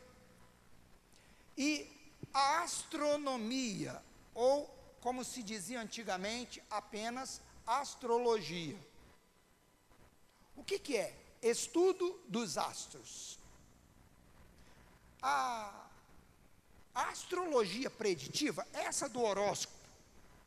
e 1.55 1.87
a 2.33 2.63
astronomia, 2.63 4.03
ou 4.33 4.65
como 4.99 5.23
se 5.23 5.43
dizia 5.43 5.81
antigamente, 5.81 6.63
apenas 6.67 7.39
astrologia. 7.67 8.79
O 10.55 10.63
que, 10.63 10.79
que 10.79 10.97
é? 10.97 11.15
Estudo 11.43 12.19
dos 12.27 12.57
astros. 12.57 13.37
A, 15.21 15.91
a 16.93 17.09
astrologia 17.09 17.89
preditiva, 17.89 18.67
essa 18.73 19.09
do 19.09 19.21
horóscopo, 19.21 19.77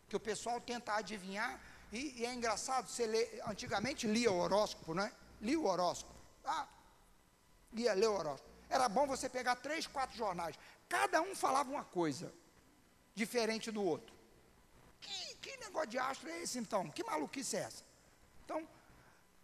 que 0.08 0.16
o 0.16 0.20
pessoal 0.20 0.60
tenta 0.60 0.94
adivinhar, 0.94 1.60
e, 1.92 2.20
e 2.20 2.26
é 2.26 2.32
engraçado, 2.32 2.88
você 2.88 3.06
lê, 3.06 3.28
antigamente 3.46 4.06
lia 4.06 4.30
o 4.30 4.38
horóscopo, 4.38 4.94
não 4.94 5.04
é? 5.04 5.12
Lia 5.40 5.58
o 5.58 5.66
horóscopo. 5.66 6.14
Ah, 6.44 6.66
lia, 7.72 7.92
ler 7.94 8.08
o 8.08 8.14
horóscopo. 8.14 8.50
Era 8.68 8.88
bom 8.88 9.06
você 9.06 9.28
pegar 9.28 9.56
três, 9.56 9.86
quatro 9.86 10.16
jornais. 10.16 10.56
Cada 10.88 11.20
um 11.20 11.34
falava 11.34 11.70
uma 11.70 11.84
coisa 11.84 12.32
diferente 13.14 13.70
do 13.70 13.82
outro. 13.82 14.14
Que, 15.00 15.34
que 15.36 15.56
negócio 15.58 15.88
de 15.88 15.98
astro 15.98 16.28
é 16.28 16.42
esse 16.42 16.58
então? 16.58 16.90
Que 16.90 17.04
maluquice 17.04 17.56
é 17.56 17.60
essa? 17.60 17.84
Então, 18.44 18.66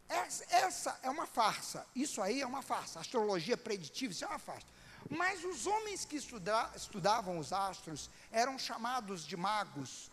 essa, 0.09 0.45
essa, 0.51 1.01
é 1.03 1.11
uma 1.11 1.27
farsa. 1.27 1.87
Isso 1.95 2.21
aí 2.21 2.41
é 2.41 2.47
uma 2.47 2.63
farsa. 2.63 3.01
Astrologia 3.01 3.57
preditiva, 3.57 4.13
isso 4.13 4.25
é 4.25 4.29
uma 4.29 4.39
farsa. 4.39 4.67
Mas 5.11 5.45
os 5.45 5.67
homens 5.67 6.05
que 6.05 6.17
estuda, 6.17 6.71
estudavam 6.75 7.39
os 7.39 7.53
astros 7.53 8.11
eram 8.31 8.59
chamados 8.59 9.27
de 9.27 9.37
magos. 9.37 10.11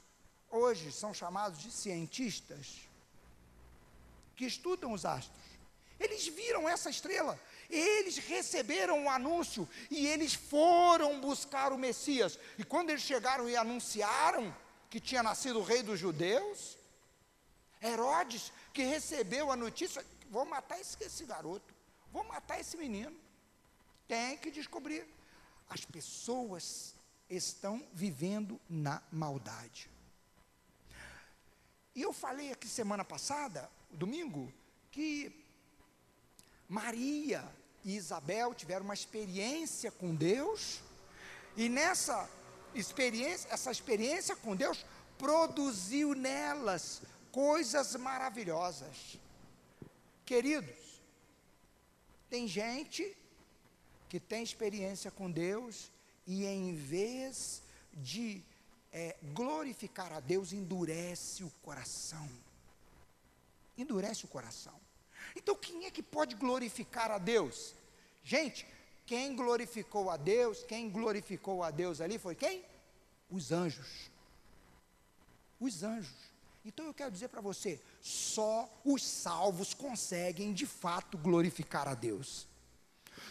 Hoje 0.49 0.91
são 0.91 1.13
chamados 1.13 1.59
de 1.59 1.71
cientistas 1.71 2.89
que 4.35 4.45
estudam 4.45 4.93
os 4.93 5.05
astros. 5.05 5.37
Eles 5.99 6.27
viram 6.27 6.67
essa 6.67 6.89
estrela, 6.89 7.37
eles 7.69 8.17
receberam 8.17 9.03
o 9.03 9.09
anúncio 9.09 9.67
e 9.91 10.07
eles 10.07 10.33
foram 10.33 11.19
buscar 11.19 11.73
o 11.73 11.77
Messias. 11.77 12.39
E 12.57 12.63
quando 12.63 12.89
eles 12.89 13.01
chegaram 13.01 13.49
e 13.49 13.57
anunciaram 13.57 14.55
que 14.89 14.99
tinha 14.99 15.21
nascido 15.21 15.59
o 15.59 15.63
rei 15.63 15.83
dos 15.83 15.99
judeus, 15.99 16.77
Herodes 17.81 18.51
que 18.73 18.83
recebeu 18.83 19.51
a 19.51 19.55
notícia: 19.55 20.05
vou 20.29 20.45
matar 20.45 20.79
esse, 20.79 20.97
esse 21.03 21.25
garoto, 21.25 21.73
vou 22.11 22.23
matar 22.23 22.59
esse 22.59 22.77
menino. 22.77 23.15
Tem 24.09 24.35
que 24.37 24.49
descobrir. 24.49 25.07
As 25.69 25.85
pessoas 25.85 26.95
estão 27.29 27.87
vivendo 27.93 28.59
na 28.67 29.03
maldade. 29.11 29.87
E 31.93 32.01
eu 32.01 32.11
falei 32.11 32.51
aqui 32.51 32.67
semana 32.67 33.05
passada, 33.05 33.69
domingo, 33.91 34.51
que 34.91 35.31
Maria 36.67 37.47
e 37.85 37.95
Isabel 37.95 38.55
tiveram 38.55 38.83
uma 38.83 38.95
experiência 38.95 39.91
com 39.91 40.15
Deus, 40.15 40.81
e 41.55 41.69
nessa 41.69 42.27
experiência, 42.73 43.47
essa 43.51 43.69
experiência 43.69 44.35
com 44.35 44.55
Deus 44.55 44.83
produziu 45.19 46.15
nelas 46.15 47.03
coisas 47.31 47.95
maravilhosas. 47.95 49.19
Queridos, 50.25 50.99
tem 52.27 52.47
gente 52.47 53.15
que 54.09 54.19
tem 54.19 54.43
experiência 54.43 55.11
com 55.11 55.29
Deus 55.31 55.91
e 56.25 56.45
em 56.45 56.75
vez 56.75 57.61
de 57.93 58.43
é, 58.91 59.15
glorificar 59.33 60.11
a 60.11 60.19
Deus, 60.19 60.51
endurece 60.51 61.43
o 61.43 61.51
coração. 61.61 62.27
Endurece 63.77 64.25
o 64.25 64.27
coração. 64.27 64.73
Então, 65.35 65.55
quem 65.55 65.85
é 65.85 65.91
que 65.91 66.01
pode 66.01 66.35
glorificar 66.35 67.11
a 67.11 67.17
Deus? 67.17 67.75
Gente, 68.23 68.65
quem 69.05 69.35
glorificou 69.35 70.09
a 70.09 70.17
Deus, 70.17 70.63
quem 70.63 70.89
glorificou 70.89 71.63
a 71.63 71.71
Deus 71.71 72.01
ali 72.01 72.17
foi 72.17 72.35
quem? 72.35 72.65
Os 73.29 73.51
anjos. 73.51 74.09
Os 75.59 75.83
anjos. 75.83 76.29
Então 76.65 76.85
eu 76.85 76.93
quero 76.93 77.11
dizer 77.11 77.29
para 77.29 77.41
você: 77.41 77.81
só 78.01 78.69
os 78.83 79.03
salvos 79.03 79.73
conseguem 79.73 80.53
de 80.53 80.65
fato 80.65 81.17
glorificar 81.17 81.87
a 81.87 81.95
Deus. 81.95 82.48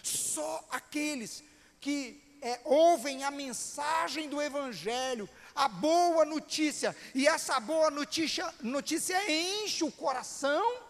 Só 0.03 0.67
aqueles 0.71 1.43
que 1.81 2.23
é, 2.41 2.61
ouvem 2.65 3.25
a 3.25 3.31
mensagem 3.31 4.29
do 4.29 4.41
Evangelho, 4.41 5.29
a 5.55 5.69
boa 5.69 6.25
notícia, 6.25 6.95
e 7.15 7.27
essa 7.27 7.59
boa 7.59 7.91
notícia, 7.91 8.53
notícia 8.61 9.19
enche 9.31 9.85
o 9.85 9.93
coração, 9.93 10.83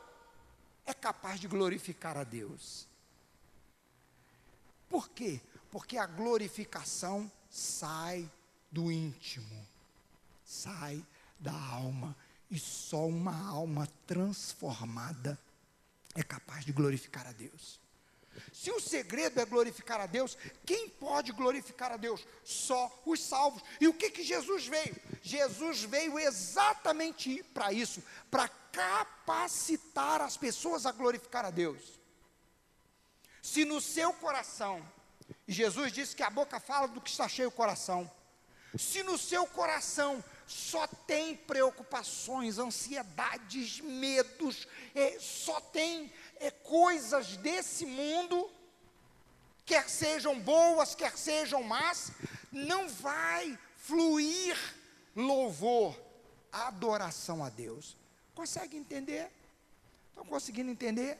é 0.85 0.93
capaz 0.93 1.41
de 1.41 1.49
glorificar 1.49 2.17
a 2.17 2.25
Deus. 2.25 2.87
Por 4.89 5.09
quê? 5.11 5.41
Porque 5.71 5.99
a 5.99 6.07
glorificação 6.07 7.31
sai 7.51 8.31
do 8.71 8.91
íntimo, 8.91 9.67
sai 10.45 11.05
da 11.39 11.53
alma 11.53 12.17
e 12.51 12.59
só 12.59 13.07
uma 13.07 13.49
alma 13.49 13.87
transformada 14.07 15.39
é 16.15 16.23
capaz 16.23 16.65
de 16.65 16.73
glorificar 16.73 17.27
a 17.27 17.33
Deus. 17.33 17.79
Se 18.53 18.71
o 18.71 18.81
segredo 18.81 19.41
é 19.41 19.45
glorificar 19.45 20.01
a 20.01 20.07
Deus, 20.07 20.37
quem 20.65 20.89
pode 20.89 21.33
glorificar 21.33 21.93
a 21.93 21.97
Deus? 21.97 22.27
Só 22.45 23.03
os 23.05 23.21
salvos. 23.21 23.63
E 23.81 23.89
o 23.89 23.95
que, 23.95 24.11
que 24.11 24.23
Jesus 24.23 24.67
veio? 24.67 24.97
Jesus 25.23 25.83
veio 25.83 26.19
exatamente 26.19 27.43
para 27.55 27.73
isso, 27.73 28.03
para 28.31 28.49
capacitar 28.49 30.21
as 30.21 30.37
pessoas 30.37 30.87
a 30.87 30.93
glorificar 30.93 31.45
a 31.45 31.51
Deus. 31.51 31.99
Se 33.43 33.65
no 33.65 33.81
seu 33.81 34.13
coração, 34.13 34.87
e 35.47 35.53
Jesus 35.53 35.93
disse 35.93 36.15
que 36.15 36.23
a 36.23 36.31
boca 36.31 36.61
fala 36.61 36.89
do 36.89 37.01
que 37.01 37.11
está 37.11 37.29
cheio 37.29 37.49
o 37.49 37.53
coração, 37.53 38.11
se 38.77 39.03
no 39.03 39.17
seu 39.17 39.47
coração 39.47 40.23
só 40.49 40.87
tem 40.87 41.37
preocupações, 41.37 42.59
ansiedades, 42.59 43.81
medos, 43.81 44.67
é, 44.95 45.19
só 45.21 45.61
tem 45.61 46.11
é, 46.37 46.51
coisas 46.51 47.37
desse 47.37 47.85
mundo, 47.85 48.51
quer 49.67 49.89
sejam 49.91 50.41
boas, 50.41 50.95
quer 50.95 51.17
sejam 51.19 51.63
más, 51.63 52.13
não 52.51 52.89
vai 52.89 53.59
fluir 53.77 54.57
louvor, 55.15 55.95
adoração 56.51 57.45
a 57.45 57.51
Deus. 57.51 57.95
Consegue 58.35 58.77
entender? 58.77 59.31
Estão 60.09 60.25
conseguindo 60.25 60.71
entender? 60.71 61.19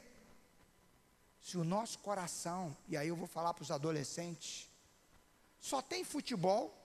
Se 1.39 1.55
o 1.55 1.63
nosso 1.63 1.99
coração, 1.99 2.75
e 2.87 2.97
aí 2.97 3.09
eu 3.09 3.15
vou 3.15 3.27
falar 3.27 3.53
para 3.53 3.61
os 3.61 3.69
adolescentes, 3.69 4.67
só 5.59 5.83
tem 5.83 6.03
futebol, 6.03 6.78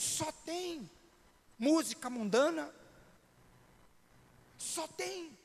só 0.00 0.32
tem 0.32 0.90
música 1.58 2.08
mundana, 2.08 2.74
só 4.56 4.88
tem 4.88 5.36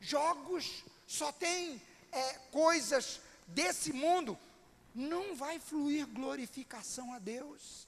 jogos, 0.00 0.82
só 1.06 1.30
tem 1.30 1.80
é, 2.10 2.32
coisas 2.50 3.20
desse 3.46 3.92
mundo, 3.92 4.36
não 4.92 5.36
vai 5.36 5.60
fluir 5.60 6.08
glorificação 6.08 7.14
a 7.14 7.20
Deus. 7.20 7.86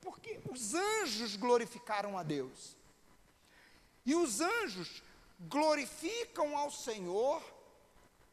Porque 0.00 0.40
os 0.50 0.74
anjos 0.74 1.36
glorificaram 1.36 2.18
a 2.18 2.24
Deus. 2.24 2.74
E 4.04 4.16
os 4.16 4.40
anjos 4.40 5.04
glorificam 5.38 6.56
ao 6.56 6.70
Senhor 6.72 7.40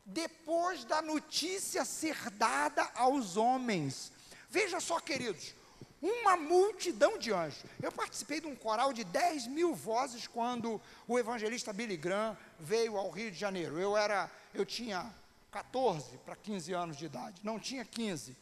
depois 0.04 0.84
da 0.86 1.04
notícia 1.04 1.86
ser 1.86 2.32
dada 2.32 2.90
aos 2.96 3.38
homens. 3.38 4.12
Veja 4.50 4.80
só, 4.80 5.00
queridos, 5.00 5.54
uma 6.02 6.38
multidão 6.38 7.18
de 7.18 7.34
anjos. 7.34 7.64
Eu 7.82 7.92
participei 7.92 8.40
de 8.40 8.48
um 8.48 8.56
coral 8.56 8.94
de 8.94 9.04
10 9.04 9.48
mil 9.48 9.74
vozes 9.74 10.28
quando 10.28 10.80
o 11.08 11.18
evangelista 11.18 11.74
Billy 11.74 11.98
Graham 11.98 12.38
veio 12.60 12.98
ao 12.98 13.10
Rio 13.10 13.32
de 13.32 13.38
Janeiro. 13.38 13.80
Eu 13.80 13.98
era, 13.98 14.30
eu 14.54 14.66
tinha 14.66 15.12
14 15.52 16.18
para 16.20 16.36
15 16.36 16.74
anos 16.74 16.98
de 16.98 17.06
idade, 17.06 17.42
não 17.44 17.60
tinha 17.60 17.84
15. 17.84 18.36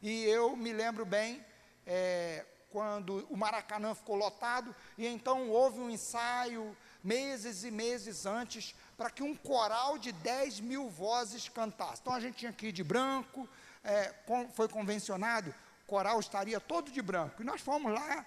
E 0.00 0.24
eu 0.24 0.56
me 0.56 0.72
lembro 0.72 1.04
bem 1.04 1.44
é, 1.86 2.44
quando 2.70 3.26
o 3.28 3.36
Maracanã 3.36 3.94
ficou 3.94 4.16
lotado, 4.16 4.74
e 4.96 5.06
então 5.06 5.50
houve 5.50 5.78
um 5.78 5.90
ensaio 5.90 6.76
meses 7.04 7.64
e 7.64 7.70
meses 7.70 8.24
antes 8.24 8.74
para 8.96 9.10
que 9.10 9.22
um 9.22 9.34
coral 9.34 9.98
de 9.98 10.12
10 10.12 10.60
mil 10.60 10.88
vozes 10.88 11.48
cantasse. 11.48 12.00
Então 12.00 12.14
a 12.14 12.20
gente 12.20 12.36
tinha 12.38 12.52
que 12.52 12.68
ir 12.68 12.72
de 12.72 12.82
branco, 12.82 13.48
é, 13.84 14.14
com, 14.26 14.48
foi 14.48 14.68
convencionado, 14.68 15.54
coral 15.86 16.20
estaria 16.20 16.60
todo 16.60 16.90
de 16.90 17.02
branco. 17.02 17.42
E 17.42 17.44
nós 17.44 17.60
fomos 17.60 17.92
lá, 17.92 18.24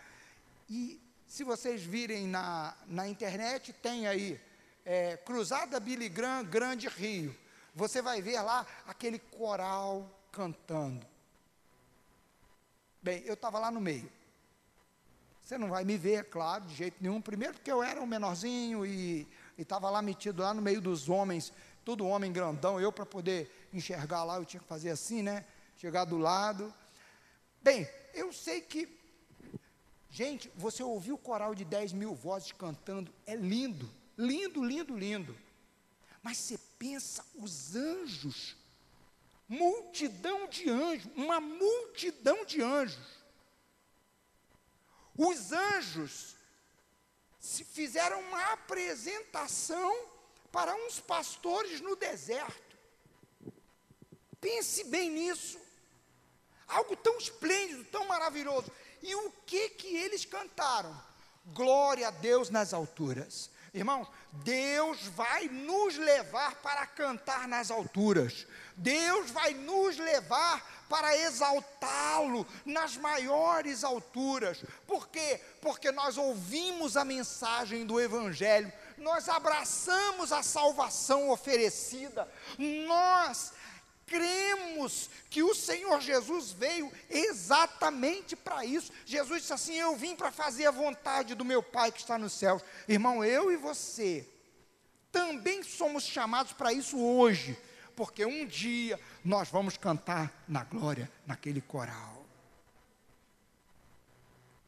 e 0.69 1.01
se 1.27 1.43
vocês 1.43 1.83
virem 1.83 2.27
na, 2.27 2.75
na 2.87 3.07
internet, 3.07 3.73
tem 3.73 4.07
aí 4.07 4.39
é, 4.85 5.17
Cruzada 5.17 5.79
Billy 5.79 6.09
Graham, 6.09 6.45
Grande 6.45 6.87
Rio. 6.87 7.35
Você 7.73 8.01
vai 8.01 8.21
ver 8.21 8.41
lá 8.41 8.65
aquele 8.87 9.19
coral 9.19 10.09
cantando. 10.31 11.05
Bem, 13.01 13.23
eu 13.25 13.33
estava 13.33 13.59
lá 13.59 13.69
no 13.69 13.81
meio. 13.81 14.09
Você 15.43 15.57
não 15.57 15.69
vai 15.69 15.83
me 15.83 15.97
ver, 15.97 16.25
claro, 16.25 16.65
de 16.65 16.73
jeito 16.73 16.97
nenhum. 16.99 17.21
Primeiro 17.21 17.53
porque 17.53 17.71
eu 17.71 17.83
era 17.83 18.01
um 18.01 18.07
menorzinho 18.07 18.85
e 18.85 19.27
estava 19.57 19.89
lá 19.89 20.01
metido 20.01 20.41
lá 20.41 20.53
no 20.53 20.61
meio 20.61 20.81
dos 20.81 21.07
homens, 21.07 21.53
todo 21.83 22.07
homem 22.07 22.31
grandão. 22.31 22.79
Eu, 22.79 22.91
para 22.91 23.05
poder 23.05 23.67
enxergar 23.71 24.23
lá, 24.23 24.37
eu 24.37 24.45
tinha 24.45 24.59
que 24.59 24.67
fazer 24.67 24.89
assim, 24.89 25.21
né? 25.21 25.45
Chegar 25.77 26.05
do 26.05 26.17
lado. 26.17 26.73
Bem, 27.65 27.89
eu 28.13 28.31
sei 28.31 28.61
que. 28.61 28.87
Gente, 30.11 30.51
você 30.55 30.83
ouviu 30.83 31.15
o 31.15 31.17
coral 31.17 31.55
de 31.55 31.65
10 31.65 31.93
mil 31.93 32.13
vozes 32.13 32.51
cantando, 32.51 33.11
é 33.25 33.35
lindo, 33.35 33.91
lindo, 34.15 34.63
lindo, 34.63 34.95
lindo. 34.95 35.35
Mas 36.21 36.37
você 36.37 36.59
pensa, 36.77 37.25
os 37.33 37.75
anjos, 37.75 38.55
multidão 39.49 40.47
de 40.47 40.69
anjos, 40.69 41.11
uma 41.15 41.41
multidão 41.41 42.45
de 42.45 42.61
anjos. 42.61 43.17
Os 45.17 45.51
anjos 45.51 46.35
se 47.39 47.63
fizeram 47.63 48.19
uma 48.19 48.53
apresentação 48.53 49.91
para 50.51 50.75
uns 50.85 50.99
pastores 50.99 51.81
no 51.81 51.95
deserto. 51.95 52.77
Pense 54.39 54.83
bem 54.83 55.09
nisso. 55.09 55.64
Algo 56.67 56.95
tão 56.95 57.17
esplêndido, 57.17 57.83
tão 57.85 58.05
maravilhoso. 58.05 58.71
E 59.01 59.13
o 59.15 59.31
que 59.45 59.69
que 59.69 59.95
eles 59.95 60.25
cantaram? 60.25 60.95
Glória 61.47 62.07
a 62.07 62.11
Deus 62.11 62.49
nas 62.49 62.73
alturas. 62.73 63.49
Irmãos, 63.75 64.07
Deus 64.31 65.01
vai 65.07 65.49
nos 65.49 65.97
levar 65.97 66.55
para 66.61 66.87
cantar 66.87 67.45
nas 67.45 67.69
alturas. 67.69 68.47
Deus 68.75 69.29
vai 69.31 69.53
nos 69.53 69.97
levar 69.97 70.85
para 70.87 71.17
exaltá-lo 71.17 72.47
nas 72.65 72.95
maiores 72.95 73.83
alturas. 73.83 74.63
Por 74.87 75.09
quê? 75.09 75.41
Porque 75.61 75.91
nós 75.91 76.17
ouvimos 76.17 76.95
a 76.95 77.03
mensagem 77.03 77.85
do 77.85 77.99
Evangelho, 77.99 78.71
nós 78.97 79.27
abraçamos 79.27 80.31
a 80.31 80.41
salvação 80.41 81.29
oferecida, 81.29 82.31
nós 82.57 83.51
cremos 84.05 85.09
que 85.29 85.43
o 85.43 85.53
Senhor 85.53 85.99
Jesus 86.01 86.51
veio 86.51 86.91
exatamente 87.09 88.35
para 88.35 88.65
isso. 88.65 88.91
Jesus 89.05 89.41
disse 89.41 89.53
assim: 89.53 89.75
Eu 89.75 89.95
vim 89.95 90.15
para 90.15 90.31
fazer 90.31 90.65
a 90.65 90.71
vontade 90.71 91.35
do 91.35 91.45
meu 91.45 91.61
Pai 91.61 91.91
que 91.91 91.99
está 91.99 92.17
nos 92.17 92.33
céus. 92.33 92.61
Irmão, 92.87 93.23
eu 93.23 93.51
e 93.51 93.57
você 93.57 94.27
também 95.11 95.63
somos 95.63 96.03
chamados 96.03 96.51
para 96.51 96.73
isso 96.73 96.99
hoje, 96.99 97.57
porque 97.95 98.25
um 98.25 98.45
dia 98.45 98.99
nós 99.23 99.47
vamos 99.49 99.77
cantar 99.77 100.43
na 100.45 100.63
glória, 100.65 101.09
naquele 101.25 101.61
coral. 101.61 102.25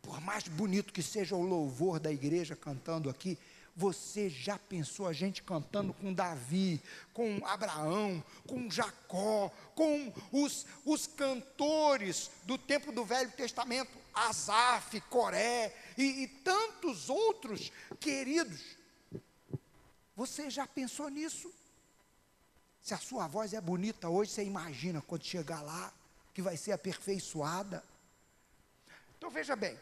Por 0.02 0.22
mais 0.22 0.48
bonito 0.48 0.94
que 0.94 1.04
seja 1.04 1.36
o 1.36 1.44
louvor 1.44 2.00
da 2.00 2.10
igreja 2.10 2.56
cantando 2.56 3.10
aqui, 3.10 3.38
você 3.78 4.28
já 4.28 4.58
pensou 4.58 5.06
a 5.06 5.14
gente 5.14 5.44
cantando 5.44 5.94
com 5.94 6.12
Davi, 6.12 6.82
com 7.14 7.46
Abraão, 7.46 8.24
com 8.48 8.72
Jacó, 8.72 9.52
com 9.76 10.12
os, 10.32 10.66
os 10.84 11.06
cantores 11.06 12.32
do 12.46 12.58
tempo 12.58 12.92
do 12.92 13.06
Velho 13.06 13.32
Testamento, 13.34 13.92
Asaf, 14.16 15.00
Coré 15.02 15.76
e, 15.96 16.24
e 16.24 16.28
tantos 16.28 17.08
outros 17.08 17.72
queridos? 18.00 18.60
Você 20.16 20.50
já 20.50 20.66
pensou 20.66 21.08
nisso? 21.10 21.54
Se 22.82 22.96
a 22.96 22.98
sua 22.98 23.28
voz 23.28 23.54
é 23.54 23.62
bonita 23.62 24.10
hoje, 24.10 24.32
você 24.32 24.44
imagina 24.44 25.04
quando 25.04 25.24
chegar 25.24 25.62
lá, 25.62 25.94
que 26.34 26.42
vai 26.42 26.58
ser 26.58 26.72
aperfeiçoada. 26.72 27.84
Então 29.20 29.30
veja 29.30 29.56
bem, 29.56 29.80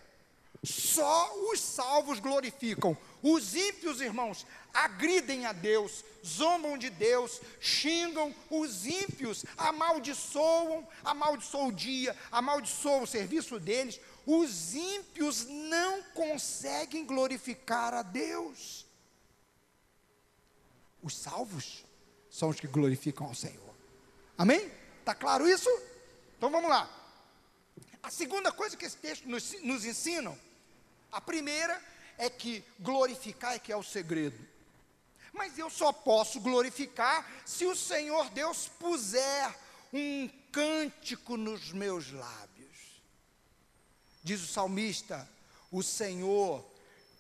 só 0.66 1.34
os 1.52 1.60
salvos 1.60 2.20
glorificam. 2.20 2.98
Os 3.22 3.56
ímpios, 3.56 4.02
irmãos, 4.02 4.46
agridem 4.74 5.46
a 5.46 5.54
Deus, 5.54 6.04
zombam 6.26 6.78
de 6.78 6.90
Deus, 6.90 7.42
xingam. 7.60 8.34
Os 8.50 8.86
ímpios 8.86 9.46
amaldiçoam, 9.58 10.88
amaldiçoam 11.04 11.68
o 11.68 11.74
dia, 11.74 12.16
amaldiçoam 12.32 13.04
o 13.04 13.08
serviço 13.08 13.60
deles. 13.60 14.00
Os 14.26 14.74
ímpios 14.74 15.46
não 15.46 16.02
conseguem 16.14 17.06
glorificar 17.06 17.94
a 17.94 18.02
Deus. 18.02 18.86
Os 21.02 21.16
salvos 21.16 21.86
são 22.30 22.50
os 22.50 22.60
que 22.60 22.68
glorificam 22.68 23.28
ao 23.28 23.36
Senhor. 23.36 23.76
Amém? 24.38 24.72
Está 25.00 25.14
claro 25.14 25.48
isso? 25.48 25.70
Então 26.38 26.50
vamos 26.50 26.70
lá. 26.70 26.90
A 28.02 28.12
segunda 28.12 28.52
coisa 28.52 28.76
que 28.76 28.86
esse 28.86 28.98
texto 28.98 29.28
nos, 29.28 29.56
nos 29.64 29.86
ensina, 29.86 30.38
a 31.12 31.22
primeira 31.22 31.82
é 32.18 32.30
que 32.30 32.64
glorificar 32.80 33.54
é 33.54 33.60
que 33.60 33.72
é 33.72 33.78
o 33.78 33.84
segredo. 33.84 34.38
Mas 35.34 35.58
eu 35.58 35.70
só 35.70 35.92
posso 35.92 36.40
glorificar 36.40 37.30
se 37.46 37.66
o 37.66 37.76
Senhor 37.76 38.30
Deus 38.30 38.68
puser 38.68 39.54
um 39.92 40.30
cântico 40.52 41.36
nos 41.36 41.72
meus 41.72 42.12
lábios. 42.12 43.02
Diz 44.24 44.42
o 44.42 44.48
salmista: 44.48 45.30
O 45.72 45.84
Senhor 45.84 46.66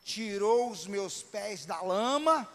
tirou 0.03 0.71
os 0.71 0.87
meus 0.87 1.21
pés 1.21 1.65
da 1.65 1.81
lama 1.81 2.49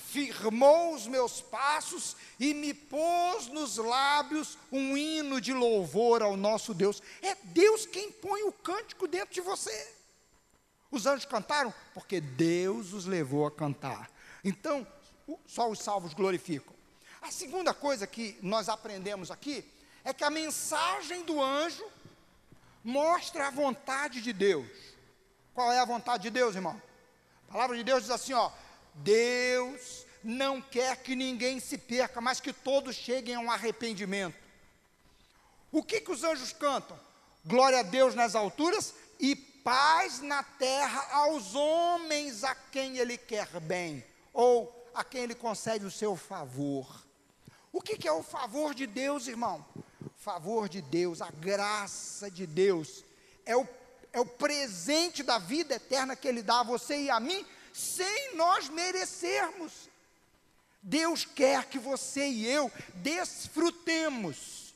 firmou 0.00 0.94
os 0.94 1.06
meus 1.06 1.40
passos 1.40 2.16
e 2.38 2.54
me 2.54 2.72
pôs 2.72 3.46
nos 3.48 3.76
lábios 3.76 4.56
um 4.72 4.96
hino 4.96 5.40
de 5.40 5.52
louvor 5.52 6.22
ao 6.22 6.36
nosso 6.36 6.72
Deus. 6.72 7.02
É 7.22 7.34
Deus 7.44 7.86
quem 7.86 8.10
põe 8.10 8.42
o 8.42 8.52
cântico 8.52 9.06
dentro 9.06 9.34
de 9.34 9.40
você. 9.40 9.99
Os 10.90 11.06
anjos 11.06 11.24
cantaram 11.24 11.72
porque 11.94 12.20
Deus 12.20 12.92
os 12.92 13.06
levou 13.06 13.46
a 13.46 13.50
cantar. 13.50 14.10
Então, 14.44 14.86
só 15.46 15.70
os 15.70 15.78
salvos 15.78 16.14
glorificam. 16.14 16.74
A 17.22 17.30
segunda 17.30 17.72
coisa 17.74 18.06
que 18.06 18.38
nós 18.42 18.68
aprendemos 18.68 19.30
aqui 19.30 19.64
é 20.04 20.12
que 20.12 20.24
a 20.24 20.30
mensagem 20.30 21.24
do 21.24 21.40
anjo 21.40 21.84
mostra 22.82 23.46
a 23.46 23.50
vontade 23.50 24.20
de 24.20 24.32
Deus. 24.32 24.66
Qual 25.54 25.70
é 25.70 25.78
a 25.78 25.84
vontade 25.84 26.24
de 26.24 26.30
Deus, 26.30 26.54
irmão? 26.54 26.80
A 27.48 27.52
palavra 27.52 27.76
de 27.76 27.84
Deus 27.84 28.02
diz 28.02 28.10
assim, 28.10 28.32
ó: 28.32 28.50
Deus 28.94 30.06
não 30.24 30.60
quer 30.60 30.96
que 30.96 31.14
ninguém 31.14 31.60
se 31.60 31.76
perca, 31.76 32.20
mas 32.20 32.40
que 32.40 32.52
todos 32.52 32.96
cheguem 32.96 33.34
a 33.34 33.40
um 33.40 33.50
arrependimento. 33.50 34.36
O 35.70 35.82
que, 35.82 36.00
que 36.00 36.10
os 36.10 36.24
anjos 36.24 36.52
cantam? 36.52 36.98
Glória 37.44 37.80
a 37.80 37.82
Deus 37.82 38.14
nas 38.14 38.34
alturas 38.34 38.94
e 39.18 39.49
paz 39.64 40.20
na 40.20 40.42
terra 40.42 41.06
aos 41.12 41.54
homens 41.54 42.44
a 42.44 42.54
quem 42.54 42.98
Ele 42.98 43.16
quer 43.16 43.48
bem, 43.60 44.04
ou 44.32 44.88
a 44.94 45.04
quem 45.04 45.22
Ele 45.22 45.34
concede 45.34 45.84
o 45.84 45.90
seu 45.90 46.16
favor. 46.16 47.04
O 47.72 47.80
que, 47.80 47.96
que 47.96 48.08
é 48.08 48.12
o 48.12 48.22
favor 48.22 48.74
de 48.74 48.86
Deus, 48.86 49.26
irmão? 49.26 49.64
O 50.04 50.22
favor 50.22 50.68
de 50.68 50.82
Deus, 50.82 51.22
a 51.22 51.30
graça 51.30 52.30
de 52.30 52.46
Deus, 52.46 53.04
é 53.46 53.56
o, 53.56 53.66
é 54.12 54.20
o 54.20 54.26
presente 54.26 55.22
da 55.22 55.38
vida 55.38 55.74
eterna 55.74 56.16
que 56.16 56.26
Ele 56.26 56.42
dá 56.42 56.60
a 56.60 56.64
você 56.64 57.02
e 57.02 57.10
a 57.10 57.20
mim, 57.20 57.46
sem 57.72 58.34
nós 58.34 58.68
merecermos. 58.68 59.88
Deus 60.82 61.24
quer 61.24 61.66
que 61.66 61.78
você 61.78 62.26
e 62.26 62.46
eu 62.46 62.70
desfrutemos 62.94 64.74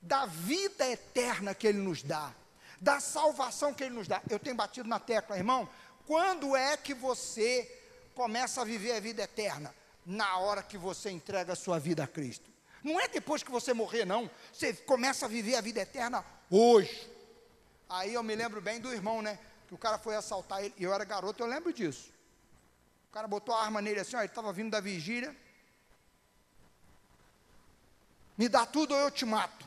da 0.00 0.26
vida 0.26 0.88
eterna 0.88 1.54
que 1.54 1.66
Ele 1.66 1.78
nos 1.78 2.02
dá, 2.02 2.32
da 2.80 2.98
salvação 2.98 3.74
que 3.74 3.84
Ele 3.84 3.94
nos 3.94 4.08
dá. 4.08 4.22
Eu 4.28 4.38
tenho 4.38 4.56
batido 4.56 4.88
na 4.88 4.98
tecla, 4.98 5.36
irmão. 5.36 5.68
Quando 6.06 6.56
é 6.56 6.76
que 6.76 6.94
você 6.94 7.70
começa 8.14 8.62
a 8.62 8.64
viver 8.64 8.92
a 8.92 9.00
vida 9.00 9.22
eterna? 9.22 9.74
Na 10.06 10.38
hora 10.38 10.62
que 10.62 10.78
você 10.78 11.10
entrega 11.10 11.52
a 11.52 11.56
sua 11.56 11.78
vida 11.78 12.02
a 12.02 12.06
Cristo. 12.06 12.50
Não 12.82 12.98
é 12.98 13.06
depois 13.06 13.42
que 13.42 13.50
você 13.50 13.74
morrer, 13.74 14.06
não. 14.06 14.30
Você 14.52 14.72
começa 14.72 15.26
a 15.26 15.28
viver 15.28 15.56
a 15.56 15.60
vida 15.60 15.80
eterna 15.80 16.24
hoje. 16.50 17.08
Aí 17.88 18.14
eu 18.14 18.22
me 18.22 18.34
lembro 18.34 18.60
bem 18.60 18.80
do 18.80 18.92
irmão, 18.92 19.20
né? 19.20 19.38
Que 19.68 19.74
o 19.74 19.78
cara 19.78 19.98
foi 19.98 20.16
assaltar 20.16 20.64
ele, 20.64 20.74
eu 20.78 20.92
era 20.92 21.04
garoto, 21.04 21.42
eu 21.42 21.46
lembro 21.46 21.72
disso. 21.72 22.10
O 23.10 23.12
cara 23.12 23.28
botou 23.28 23.54
a 23.54 23.62
arma 23.62 23.82
nele 23.82 24.00
assim, 24.00 24.16
ó, 24.16 24.20
ele 24.20 24.26
estava 24.26 24.52
vindo 24.52 24.70
da 24.70 24.80
vigília. 24.80 25.36
Me 28.38 28.48
dá 28.48 28.64
tudo 28.64 28.94
ou 28.94 29.00
eu 29.00 29.10
te 29.10 29.26
mato. 29.26 29.66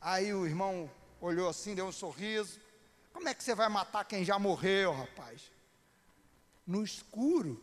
Aí 0.00 0.32
o 0.32 0.46
irmão 0.46 0.90
olhou 1.20 1.48
assim, 1.48 1.74
deu 1.74 1.86
um 1.86 1.92
sorriso. 1.92 2.60
Como 3.12 3.28
é 3.28 3.34
que 3.34 3.42
você 3.42 3.54
vai 3.54 3.68
matar 3.68 4.04
quem 4.04 4.24
já 4.24 4.38
morreu, 4.38 4.92
rapaz? 4.92 5.50
No 6.66 6.82
escuro, 6.82 7.62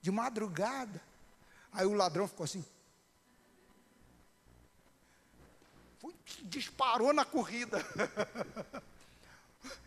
de 0.00 0.10
madrugada. 0.10 1.00
Aí 1.72 1.86
o 1.86 1.92
ladrão 1.92 2.26
ficou 2.26 2.44
assim. 2.44 2.64
Foi, 5.98 6.14
disparou 6.44 7.12
na 7.12 7.24
corrida. 7.24 7.78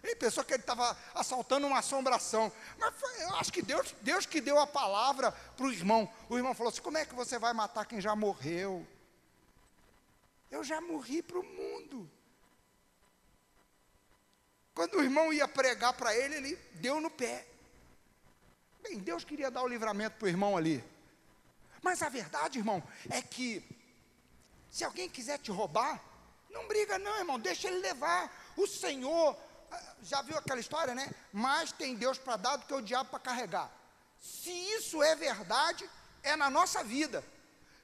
Ele 0.03 0.15
pensou 0.15 0.43
que 0.43 0.53
ele 0.53 0.61
estava 0.61 0.97
assaltando 1.13 1.65
uma 1.65 1.79
assombração. 1.79 2.51
Mas 2.77 2.95
foi, 2.95 3.23
eu 3.23 3.35
acho 3.35 3.51
que 3.51 3.61
Deus, 3.61 3.95
Deus 4.01 4.25
que 4.25 4.41
deu 4.41 4.59
a 4.59 4.67
palavra 4.67 5.31
para 5.31 5.65
o 5.65 5.71
irmão. 5.71 6.11
O 6.27 6.37
irmão 6.37 6.53
falou 6.53 6.69
assim: 6.69 6.81
como 6.81 6.97
é 6.97 7.05
que 7.05 7.15
você 7.15 7.39
vai 7.39 7.53
matar 7.53 7.85
quem 7.85 8.01
já 8.01 8.15
morreu? 8.15 8.85
Eu 10.51 10.63
já 10.63 10.81
morri 10.81 11.21
para 11.21 11.39
o 11.39 11.43
mundo. 11.43 12.09
Quando 14.79 14.95
o 14.95 15.03
irmão 15.03 15.33
ia 15.33 15.45
pregar 15.45 15.91
para 15.91 16.15
ele, 16.15 16.35
ele 16.35 16.55
deu 16.75 17.01
no 17.01 17.09
pé. 17.09 17.45
Bem, 18.81 18.97
Deus 18.97 19.25
queria 19.25 19.51
dar 19.51 19.61
o 19.61 19.67
livramento 19.67 20.15
para 20.15 20.25
o 20.25 20.29
irmão 20.29 20.55
ali. 20.55 20.81
Mas 21.81 22.01
a 22.01 22.07
verdade, 22.07 22.59
irmão, 22.59 22.81
é 23.09 23.21
que 23.21 23.61
se 24.71 24.85
alguém 24.85 25.09
quiser 25.09 25.37
te 25.37 25.51
roubar, 25.51 26.01
não 26.49 26.65
briga 26.65 26.97
não, 26.97 27.13
irmão, 27.17 27.37
deixa 27.37 27.67
ele 27.67 27.79
levar. 27.79 28.33
O 28.55 28.65
Senhor, 28.65 29.37
ah, 29.69 29.95
já 30.01 30.21
viu 30.21 30.37
aquela 30.37 30.61
história, 30.61 30.95
né? 30.95 31.11
Mais 31.33 31.73
tem 31.73 31.93
Deus 31.95 32.17
para 32.17 32.37
dar 32.37 32.55
do 32.55 32.65
que 32.65 32.73
o 32.73 32.81
diabo 32.81 33.09
para 33.09 33.19
carregar. 33.19 33.69
Se 34.17 34.49
isso 34.49 35.03
é 35.03 35.13
verdade, 35.13 35.89
é 36.23 36.37
na 36.37 36.49
nossa 36.49 36.85
vida. 36.85 37.21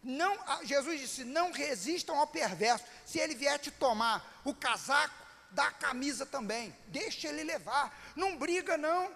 Não, 0.02 0.34
ah, 0.48 0.62
Jesus 0.64 1.02
disse: 1.02 1.26
não 1.26 1.52
resistam 1.52 2.18
ao 2.18 2.28
perverso. 2.28 2.86
Se 3.06 3.20
ele 3.20 3.36
vier 3.36 3.60
te 3.60 3.70
tomar 3.70 4.42
o 4.46 4.54
casaco, 4.54 5.25
dá 5.52 5.68
a 5.68 5.72
camisa 5.72 6.26
também, 6.26 6.76
deixa 6.88 7.28
ele 7.28 7.44
levar, 7.44 8.14
não 8.16 8.38
briga 8.38 8.78
não, 8.78 9.16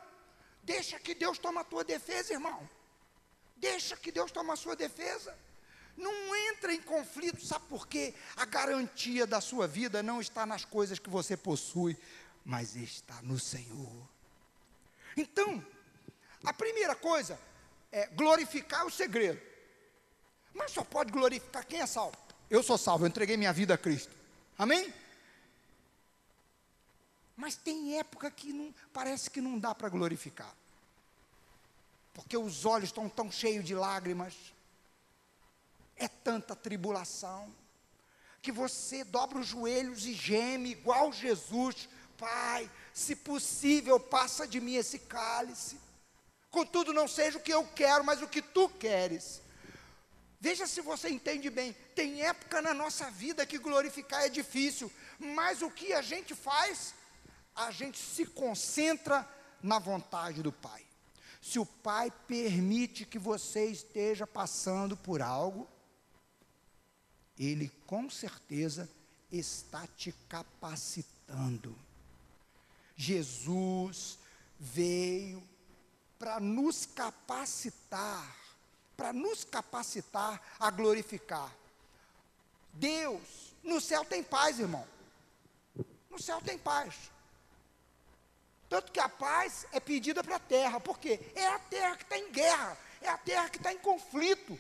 deixa 0.64 1.00
que 1.00 1.14
Deus 1.14 1.38
toma 1.38 1.62
a 1.62 1.64
tua 1.64 1.84
defesa, 1.84 2.34
irmão, 2.34 2.70
deixa 3.58 3.96
que 3.98 4.12
Deus 4.12 4.32
toma 4.32 4.54
a 4.54 4.58
sua 4.58 4.76
defesa, 4.76 5.38
não 5.98 6.36
entra 6.50 6.74
em 6.74 6.82
conflito, 6.82 7.46
sabe 7.46 7.66
por 7.68 7.88
quê? 7.88 8.14
A 8.38 8.46
garantia 8.46 9.28
da 9.28 9.42
sua 9.42 9.68
vida 9.68 10.02
não 10.02 10.22
está 10.22 10.46
nas 10.46 10.64
coisas 10.64 10.98
que 10.98 11.10
você 11.10 11.36
possui, 11.36 11.98
mas 12.46 12.76
está 12.76 13.22
no 13.22 13.38
Senhor. 13.38 14.08
Então, 15.18 15.66
a 16.46 16.54
primeira 16.54 16.96
coisa 16.96 17.38
é 17.92 18.08
glorificar 18.08 18.86
o 18.86 18.92
segredo. 18.92 19.42
Mas 20.54 20.72
só 20.72 20.84
pode 20.84 21.12
glorificar 21.12 21.66
quem 21.66 21.82
é 21.82 21.86
salvo. 21.86 22.18
Eu 22.50 22.64
sou 22.64 22.78
salvo, 22.78 23.04
eu 23.04 23.10
entreguei 23.10 23.38
minha 23.38 23.54
vida 23.54 23.74
a 23.74 23.78
Cristo. 23.78 24.16
Amém? 24.58 24.94
Mas 27.40 27.56
tem 27.56 27.98
época 27.98 28.30
que 28.30 28.52
não, 28.52 28.76
parece 28.92 29.30
que 29.30 29.40
não 29.40 29.58
dá 29.58 29.74
para 29.74 29.88
glorificar. 29.88 30.54
Porque 32.14 32.36
os 32.36 32.66
olhos 32.66 32.90
estão 32.90 33.08
tão 33.08 33.32
cheios 33.32 33.64
de 33.64 33.74
lágrimas. 33.74 34.36
É 35.96 36.10
tanta 36.10 36.54
tribulação. 36.54 37.50
Que 38.42 38.52
você 38.52 39.06
dobra 39.06 39.40
os 39.40 39.48
joelhos 39.48 40.06
e 40.06 40.14
geme 40.14 40.72
igual 40.72 41.14
Jesus. 41.14 41.88
Pai, 42.18 42.70
se 42.94 43.16
possível, 43.16 43.98
passa 44.02 44.46
de 44.46 44.60
mim 44.60 44.76
esse 44.76 45.00
cálice. 45.00 45.80
Contudo, 46.52 46.92
não 46.92 47.08
seja 47.08 47.38
o 47.38 47.42
que 47.42 47.54
eu 47.54 47.66
quero, 47.68 48.04
mas 48.04 48.22
o 48.22 48.28
que 48.28 48.42
tu 48.42 48.68
queres. 48.68 49.42
Veja 50.42 50.68
se 50.68 50.82
você 50.82 51.08
entende 51.08 51.50
bem. 51.50 51.72
Tem 51.96 52.22
época 52.22 52.62
na 52.62 52.74
nossa 52.74 53.10
vida 53.10 53.46
que 53.46 53.58
glorificar 53.58 54.26
é 54.26 54.30
difícil, 54.30 54.92
mas 55.18 55.62
o 55.62 55.72
que 55.72 55.94
a 55.94 56.02
gente 56.02 56.36
faz? 56.36 56.99
A 57.60 57.72
gente 57.72 57.98
se 57.98 58.26
concentra 58.26 59.28
na 59.62 59.80
vontade 59.80 60.42
do 60.42 60.52
Pai. 60.52 60.86
Se 61.42 61.60
o 61.60 61.66
Pai 61.66 62.10
permite 62.26 63.06
que 63.06 63.20
você 63.20 63.66
esteja 63.66 64.26
passando 64.26 64.96
por 64.96 65.22
algo, 65.22 65.68
Ele 67.38 67.70
com 67.86 68.10
certeza 68.10 68.90
está 69.30 69.86
te 69.88 70.14
capacitando. 70.30 71.76
Jesus 72.96 74.18
veio 74.58 75.44
para 76.18 76.40
nos 76.40 76.86
capacitar, 76.86 78.36
para 78.96 79.12
nos 79.12 79.44
capacitar 79.44 80.42
a 80.58 80.70
glorificar. 80.70 81.54
Deus, 82.74 83.54
no 83.62 83.82
céu 83.82 84.06
tem 84.06 84.24
paz, 84.24 84.60
irmão. 84.60 84.88
No 86.10 86.22
céu 86.22 86.42
tem 86.42 86.58
paz. 86.58 87.10
Tanto 88.70 88.92
que 88.92 89.00
a 89.00 89.10
paz 89.10 89.66
é 89.72 89.80
pedida 89.80 90.24
para 90.24 90.36
a 90.36 90.40
terra, 90.40 90.80
porque 90.80 91.20
é 91.34 91.48
a 91.48 91.58
terra 91.58 91.98
que 91.98 92.04
está 92.04 92.18
em 92.20 92.32
guerra, 92.32 92.78
é 93.02 93.10
a 93.10 93.18
terra 93.18 93.50
que 93.50 93.58
está 93.58 93.74
em 93.74 93.80
conflito. 93.80 94.58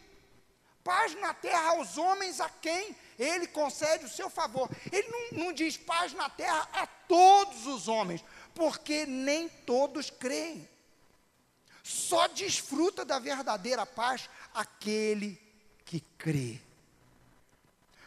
Paz 0.84 1.13
na 1.15 1.34
terra 1.34 1.69
aos 1.69 1.98
homens 1.98 2.41
a 2.41 2.50
quem 2.50 2.95
ele 3.19 3.45
concede 3.48 4.06
o 4.06 4.10
seu 4.10 4.30
favor. 4.30 4.67
Ele 4.91 5.08
não, 5.08 5.45
não 5.45 5.54
diz 5.54 5.78
paz 5.78 6.13
na 6.13 6.28
terra 6.28 6.67
a 6.74 6.88
todos 6.88 7.67
os 7.67 7.88
homens, 7.88 8.26
porque 8.56 9.06
nem 9.06 9.48
todos 9.48 10.10
creem. 10.10 10.67
Só 11.84 12.28
desfruta 12.28 13.06
da 13.06 13.19
verdadeira 13.19 13.86
paz 13.86 14.28
aquele 14.54 15.39
que 15.86 16.00
crê. 16.17 16.60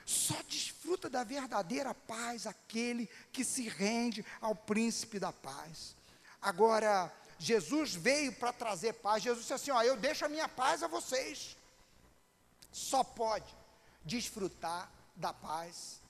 Só 0.04 0.34
desfruta 0.48 0.71
da 1.10 1.24
verdadeira 1.24 1.94
paz 1.94 2.46
aquele 2.46 3.08
que 3.32 3.44
se 3.44 3.68
rende 3.68 4.24
ao 4.40 4.54
príncipe 4.54 5.18
da 5.18 5.32
paz. 5.32 5.94
Agora, 6.40 7.12
Jesus 7.38 7.94
veio 7.94 8.32
para 8.32 8.52
trazer 8.52 8.94
paz. 8.94 9.22
Jesus 9.22 9.42
disse 9.42 9.52
assim: 9.52 9.70
Ó, 9.70 9.82
eu 9.82 9.96
deixo 9.96 10.24
a 10.24 10.28
minha 10.28 10.48
paz 10.48 10.82
a 10.82 10.88
vocês. 10.88 11.56
Só 12.70 13.04
pode 13.04 13.54
desfrutar 14.04 14.90
da 15.14 15.32
paz 15.32 16.00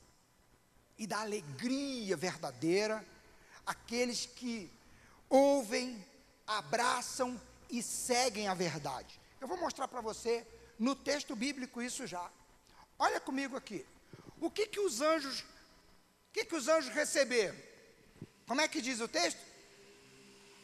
e 0.96 1.06
da 1.06 1.20
alegria 1.20 2.16
verdadeira 2.16 3.04
aqueles 3.66 4.26
que 4.26 4.70
ouvem, 5.28 6.04
abraçam 6.46 7.40
e 7.70 7.82
seguem 7.82 8.48
a 8.48 8.54
verdade. 8.54 9.20
Eu 9.40 9.48
vou 9.48 9.56
mostrar 9.56 9.88
para 9.88 10.00
você 10.00 10.46
no 10.78 10.94
texto 10.94 11.34
bíblico 11.34 11.82
isso 11.82 12.06
já. 12.06 12.30
Olha 12.98 13.20
comigo 13.20 13.56
aqui. 13.56 13.86
O 14.42 14.50
que 14.50 14.66
que 14.66 14.80
os 14.80 15.00
anjos, 15.00 15.38
o 15.38 16.32
que 16.32 16.44
que 16.44 16.56
os 16.56 16.66
anjos 16.66 16.92
receberam? 16.92 17.56
Como 18.44 18.60
é 18.60 18.66
que 18.66 18.82
diz 18.82 19.00
o 19.00 19.06
texto? 19.06 19.38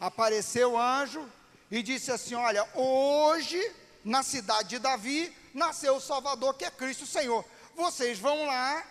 Apareceu 0.00 0.72
o 0.72 0.78
anjo 0.78 1.24
e 1.70 1.80
disse 1.80 2.10
assim: 2.10 2.34
Olha, 2.34 2.68
hoje 2.74 3.72
na 4.04 4.24
cidade 4.24 4.70
de 4.70 4.78
Davi 4.80 5.32
nasceu 5.54 5.94
o 5.94 6.00
Salvador, 6.00 6.54
que 6.54 6.64
é 6.64 6.70
Cristo 6.72 7.06
Senhor. 7.06 7.44
Vocês 7.76 8.18
vão 8.18 8.46
lá 8.46 8.84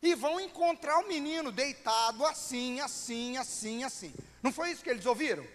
e 0.00 0.14
vão 0.14 0.40
encontrar 0.40 0.98
o 1.00 1.06
menino 1.06 1.52
deitado 1.52 2.24
assim, 2.24 2.80
assim, 2.80 3.36
assim, 3.36 3.84
assim. 3.84 4.14
Não 4.42 4.50
foi 4.50 4.70
isso 4.70 4.82
que 4.82 4.88
eles 4.88 5.04
ouviram? 5.04 5.46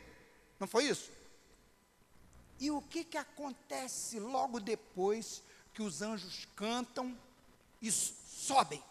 Não 0.60 0.68
foi 0.68 0.84
isso? 0.84 1.12
E 2.60 2.70
o 2.70 2.84
que, 2.84 3.04
que 3.04 3.18
acontece 3.18 4.20
logo 4.20 4.60
depois 4.60 5.42
que 5.74 5.82
os 5.82 6.04
anjos 6.04 6.48
cantam 6.56 7.25
e 7.88 7.92
sobem. 7.92 8.84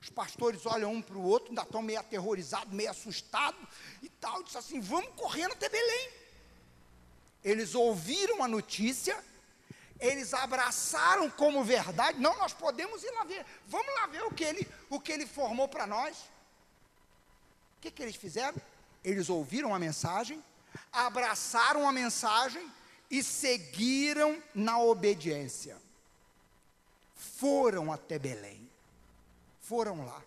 Os 0.00 0.10
pastores 0.10 0.64
olham 0.66 0.92
um 0.92 1.02
para 1.02 1.16
o 1.16 1.22
outro, 1.22 1.48
ainda 1.48 1.62
estão 1.62 1.82
meio 1.82 2.00
aterrorizados, 2.00 2.72
meio 2.72 2.90
assustados 2.90 3.60
e 4.02 4.08
tal. 4.08 4.42
Diz 4.42 4.56
assim: 4.56 4.80
vamos 4.80 5.10
correndo 5.16 5.52
até 5.52 5.68
Belém. 5.68 6.10
Eles 7.42 7.74
ouviram 7.74 8.42
a 8.42 8.48
notícia, 8.48 9.22
eles 10.00 10.32
abraçaram 10.34 11.30
como 11.30 11.64
verdade. 11.64 12.20
Não, 12.20 12.36
nós 12.38 12.52
podemos 12.52 13.02
ir 13.02 13.10
lá 13.12 13.24
ver. 13.24 13.44
Vamos 13.66 13.94
lá 13.94 14.06
ver 14.06 14.22
o 14.24 14.30
que 14.32 14.44
ele, 14.44 14.68
o 14.90 15.00
que 15.00 15.12
ele 15.12 15.26
formou 15.26 15.68
para 15.68 15.86
nós. 15.86 16.16
O 17.78 17.80
que, 17.80 17.90
que 17.90 18.02
eles 18.02 18.16
fizeram? 18.16 18.56
Eles 19.04 19.28
ouviram 19.28 19.74
a 19.74 19.78
mensagem, 19.78 20.42
abraçaram 20.92 21.88
a 21.88 21.92
mensagem 21.92 22.68
e 23.10 23.22
seguiram 23.22 24.42
na 24.54 24.78
obediência. 24.78 25.76
Foram 27.26 27.92
até 27.92 28.18
Belém. 28.18 28.68
Foram 29.60 30.04
lá. 30.04 30.22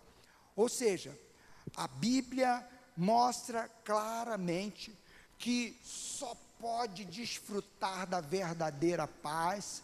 Ou 0.55 0.67
seja, 0.67 1.17
A 1.75 1.88
Bíblia 1.88 2.67
mostra 2.95 3.69
claramente 3.85 4.95
que 5.38 5.77
só 5.83 6.35
pode 6.59 7.05
desfrutar 7.05 8.05
da 8.05 8.19
verdadeira 8.19 9.07
paz 9.07 9.81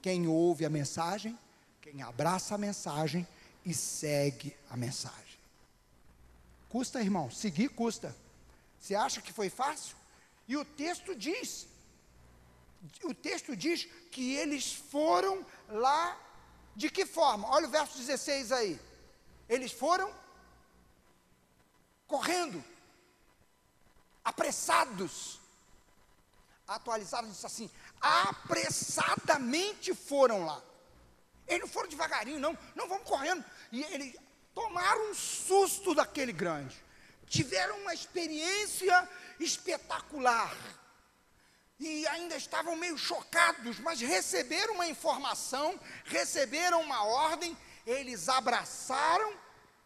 quem 0.00 0.26
ouve 0.26 0.64
a 0.64 0.70
mensagem, 0.70 1.38
quem 1.82 2.00
abraça 2.02 2.54
a 2.54 2.58
mensagem 2.58 3.26
e 3.64 3.74
segue 3.74 4.56
a 4.70 4.76
mensagem. 4.76 5.36
Custa, 6.68 7.00
irmão, 7.00 7.30
seguir 7.30 7.68
custa. 7.68 8.14
Você 8.80 8.94
acha 8.94 9.20
que 9.20 9.32
foi 9.32 9.50
fácil? 9.50 9.96
E 10.48 10.56
o 10.56 10.64
texto 10.64 11.14
diz, 11.14 11.66
o 13.02 13.12
texto 13.12 13.56
diz 13.56 13.86
que 14.10 14.34
eles 14.36 14.72
foram 14.72 15.44
lá 15.68 16.16
de 16.76 16.90
que 16.90 17.06
forma? 17.06 17.48
Olha 17.48 17.66
o 17.66 17.70
verso 17.70 17.96
16 17.96 18.52
aí. 18.52 18.78
Eles 19.48 19.72
foram 19.72 20.12
correndo, 22.06 22.62
apressados. 24.22 25.40
Atualizaram 26.68 27.30
isso 27.30 27.46
assim: 27.46 27.70
apressadamente 27.98 29.94
foram 29.94 30.44
lá. 30.44 30.62
Eles 31.46 31.62
não 31.62 31.68
foram 31.68 31.88
devagarinho, 31.88 32.38
não, 32.38 32.58
não 32.74 32.86
vamos 32.86 33.08
correndo. 33.08 33.42
E 33.72 33.82
eles 33.84 34.14
tomaram 34.54 35.10
um 35.10 35.14
susto 35.14 35.94
daquele 35.94 36.32
grande. 36.32 36.76
Tiveram 37.26 37.78
uma 37.78 37.94
experiência 37.94 39.08
espetacular. 39.40 40.54
E 41.78 42.06
ainda 42.06 42.36
estavam 42.36 42.74
meio 42.74 42.96
chocados, 42.96 43.78
mas 43.80 44.00
receberam 44.00 44.74
uma 44.74 44.88
informação, 44.88 45.78
receberam 46.04 46.80
uma 46.80 47.04
ordem, 47.04 47.56
eles 47.86 48.28
abraçaram 48.28 49.34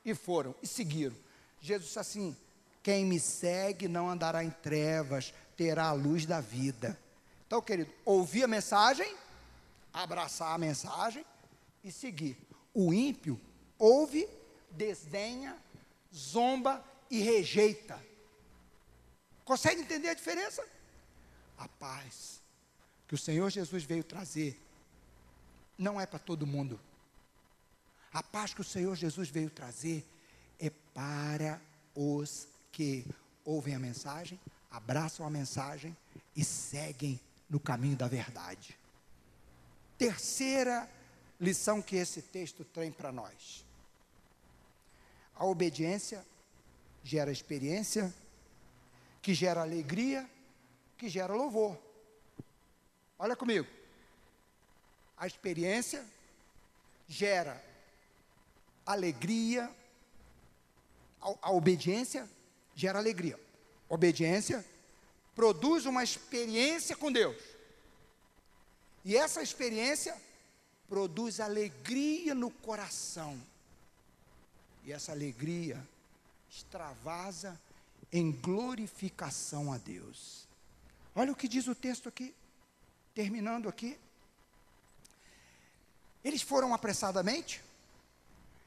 e 0.05 0.14
foram, 0.14 0.55
e 0.62 0.66
seguiram. 0.66 1.16
Jesus 1.61 1.88
disse 1.88 1.98
assim: 1.98 2.37
quem 2.83 3.05
me 3.05 3.18
segue 3.20 3.88
não 3.88 4.09
andará 4.09 4.42
em 4.42 4.50
trevas, 4.50 5.35
terá 5.57 5.88
a 5.88 5.92
luz 5.92 6.24
da 6.24 6.40
vida. 6.40 6.98
Então, 7.46 7.61
querido, 7.61 7.92
ouvir 8.05 8.44
a 8.44 8.48
mensagem, 8.48 9.16
abraçar 9.92 10.55
a 10.55 10.59
mensagem 10.59 11.24
e 11.83 11.90
seguir. 11.90 12.38
O 12.72 12.94
ímpio 12.94 13.38
ouve, 13.79 14.29
desdenha, 14.70 15.57
zomba 16.14 16.85
e 17.11 17.20
rejeita. 17.20 18.00
Consegue 19.44 19.81
entender 19.81 20.11
a 20.11 20.14
diferença? 20.14 20.64
A 21.61 21.68
paz 21.68 22.40
que 23.07 23.14
o 23.14 23.18
Senhor 23.18 23.51
Jesus 23.51 23.85
veio 23.85 24.03
trazer 24.03 24.59
não 25.77 26.01
é 26.01 26.07
para 26.07 26.18
todo 26.18 26.46
mundo. 26.46 26.81
A 28.12 28.23
paz 28.23 28.55
que 28.55 28.62
o 28.62 28.64
Senhor 28.64 28.96
Jesus 28.96 29.29
veio 29.29 29.51
trazer 29.51 30.07
é 30.59 30.70
para 30.70 31.61
os 31.94 32.49
que 32.73 33.07
ouvem 33.44 33.75
a 33.75 33.79
mensagem, 33.79 34.40
abraçam 34.70 35.27
a 35.27 35.31
mensagem 35.31 35.94
e 36.35 36.42
seguem 36.42 37.20
no 37.49 37.61
caminho 37.61 37.96
da 37.96 38.09
verdade. 38.09 38.75
Terceira 39.99 40.88
lição 41.38 41.83
que 41.83 41.96
esse 41.96 42.23
texto 42.23 42.64
tem 42.64 42.90
para 42.90 43.12
nós. 43.12 43.66
A 45.35 45.44
obediência 45.44 46.25
gera 47.05 47.31
experiência, 47.31 48.12
que 49.20 49.35
gera 49.35 49.61
alegria, 49.61 50.29
que 51.00 51.08
gera 51.08 51.32
louvor. 51.32 51.78
Olha 53.18 53.34
comigo. 53.34 53.66
A 55.16 55.26
experiência 55.26 56.04
gera 57.08 57.58
alegria, 58.84 59.74
a, 61.22 61.34
a 61.40 61.52
obediência 61.52 62.28
gera 62.74 62.98
alegria. 62.98 63.40
Obediência 63.88 64.62
produz 65.34 65.86
uma 65.86 66.04
experiência 66.04 66.94
com 66.94 67.10
Deus. 67.10 67.42
E 69.02 69.16
essa 69.16 69.42
experiência 69.42 70.14
produz 70.86 71.40
alegria 71.40 72.34
no 72.34 72.50
coração. 72.50 73.40
E 74.84 74.92
essa 74.92 75.12
alegria 75.12 75.82
extravasa 76.50 77.58
em 78.12 78.30
glorificação 78.30 79.72
a 79.72 79.78
Deus. 79.78 80.49
Olha 81.14 81.33
o 81.33 81.37
que 81.37 81.49
diz 81.49 81.66
o 81.66 81.75
texto 81.75 82.09
aqui, 82.09 82.35
terminando 83.14 83.68
aqui. 83.68 83.99
Eles 86.23 86.42
foram 86.42 86.75
apressadamente 86.75 87.62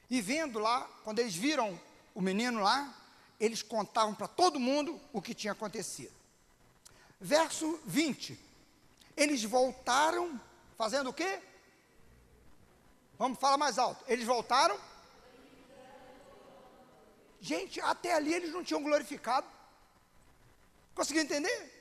e 0.09 0.21
vendo 0.21 0.59
lá, 0.59 0.81
quando 1.03 1.19
eles 1.19 1.35
viram 1.35 1.79
o 2.13 2.21
menino 2.21 2.61
lá, 2.61 2.93
eles 3.39 3.61
contavam 3.61 4.13
para 4.13 4.27
todo 4.27 4.59
mundo 4.59 4.99
o 5.11 5.21
que 5.21 5.33
tinha 5.33 5.53
acontecido. 5.53 6.13
Verso 7.19 7.79
20. 7.85 8.39
Eles 9.17 9.43
voltaram 9.43 10.39
fazendo 10.77 11.09
o 11.09 11.13
quê? 11.13 11.41
Vamos 13.17 13.39
falar 13.39 13.57
mais 13.57 13.79
alto. 13.79 14.03
Eles 14.07 14.25
voltaram. 14.25 14.79
Gente, 17.39 17.81
até 17.81 18.13
ali 18.13 18.33
eles 18.33 18.51
não 18.51 18.63
tinham 18.63 18.83
glorificado. 18.83 19.47
Conseguiu 20.93 21.23
entender? 21.23 21.72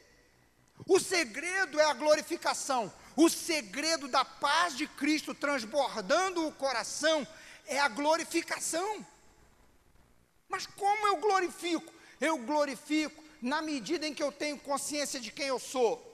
O 0.87 0.99
segredo 0.99 1.79
é 1.79 1.85
a 1.85 1.95
glorificação. 1.95 2.93
O 3.17 3.29
segredo 3.29 4.09
da 4.09 4.25
paz 4.25 4.77
de 4.77 4.87
Cristo 4.87 5.35
transbordando 5.35 6.47
o 6.47 6.53
coração 6.53 7.27
é 7.67 7.79
a 7.79 7.89
glorificação. 7.89 9.07
Mas 10.49 10.67
como 10.67 11.07
eu 11.07 11.17
glorifico? 11.17 11.93
Eu 12.21 12.39
glorifico 12.39 13.23
na 13.41 13.61
medida 13.61 14.07
em 14.07 14.15
que 14.15 14.23
eu 14.23 14.31
tenho 14.31 14.59
consciência 14.59 15.19
de 15.21 15.31
quem 15.31 15.47
eu 15.47 15.59
sou. 15.59 16.09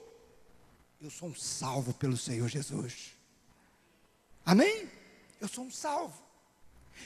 Eu 1.01 1.09
sou 1.09 1.29
um 1.29 1.35
salvo 1.35 1.93
pelo 1.93 2.17
Senhor 2.17 2.47
Jesus. 2.49 3.15
Amém? 4.45 4.89
Eu 5.39 5.47
sou 5.47 5.63
um 5.63 5.71
salvo. 5.71 6.21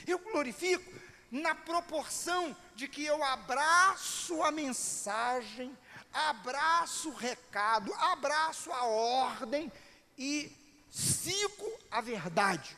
Eu 0.06 0.18
glorifico 0.18 0.90
na 1.30 1.54
proporção 1.54 2.56
de 2.74 2.88
que 2.88 3.04
eu 3.04 3.22
abraço 3.22 4.42
a 4.42 4.50
mensagem, 4.50 5.76
abraço 6.14 7.10
o 7.10 7.14
recado, 7.14 7.92
abraço 7.94 8.72
a 8.72 8.84
ordem 8.84 9.70
e 10.16 10.50
sigo 10.88 11.72
a 11.90 12.00
verdade. 12.00 12.76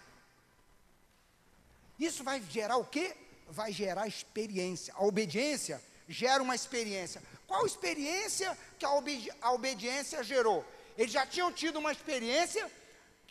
Isso 1.99 2.25
vai 2.25 2.43
gerar 2.43 2.77
o 2.79 2.85
quê? 2.85 3.15
vai 3.49 3.73
gerar 3.73 4.07
experiência. 4.07 4.93
A 4.97 5.05
obediência 5.05 5.83
gera 6.09 6.43
uma 6.43 6.55
experiência. 6.55 7.23
Qual 7.47 7.65
experiência 7.67 8.57
que 8.79 8.85
a, 8.85 8.93
obedi 8.93 9.31
a 9.41 9.53
obediência 9.53 10.23
gerou? 10.23 10.65
Eles 10.97 11.13
já 11.13 11.27
tinham 11.27 11.53
tido 11.53 11.79
uma 11.79 11.93
experiência 11.93 12.71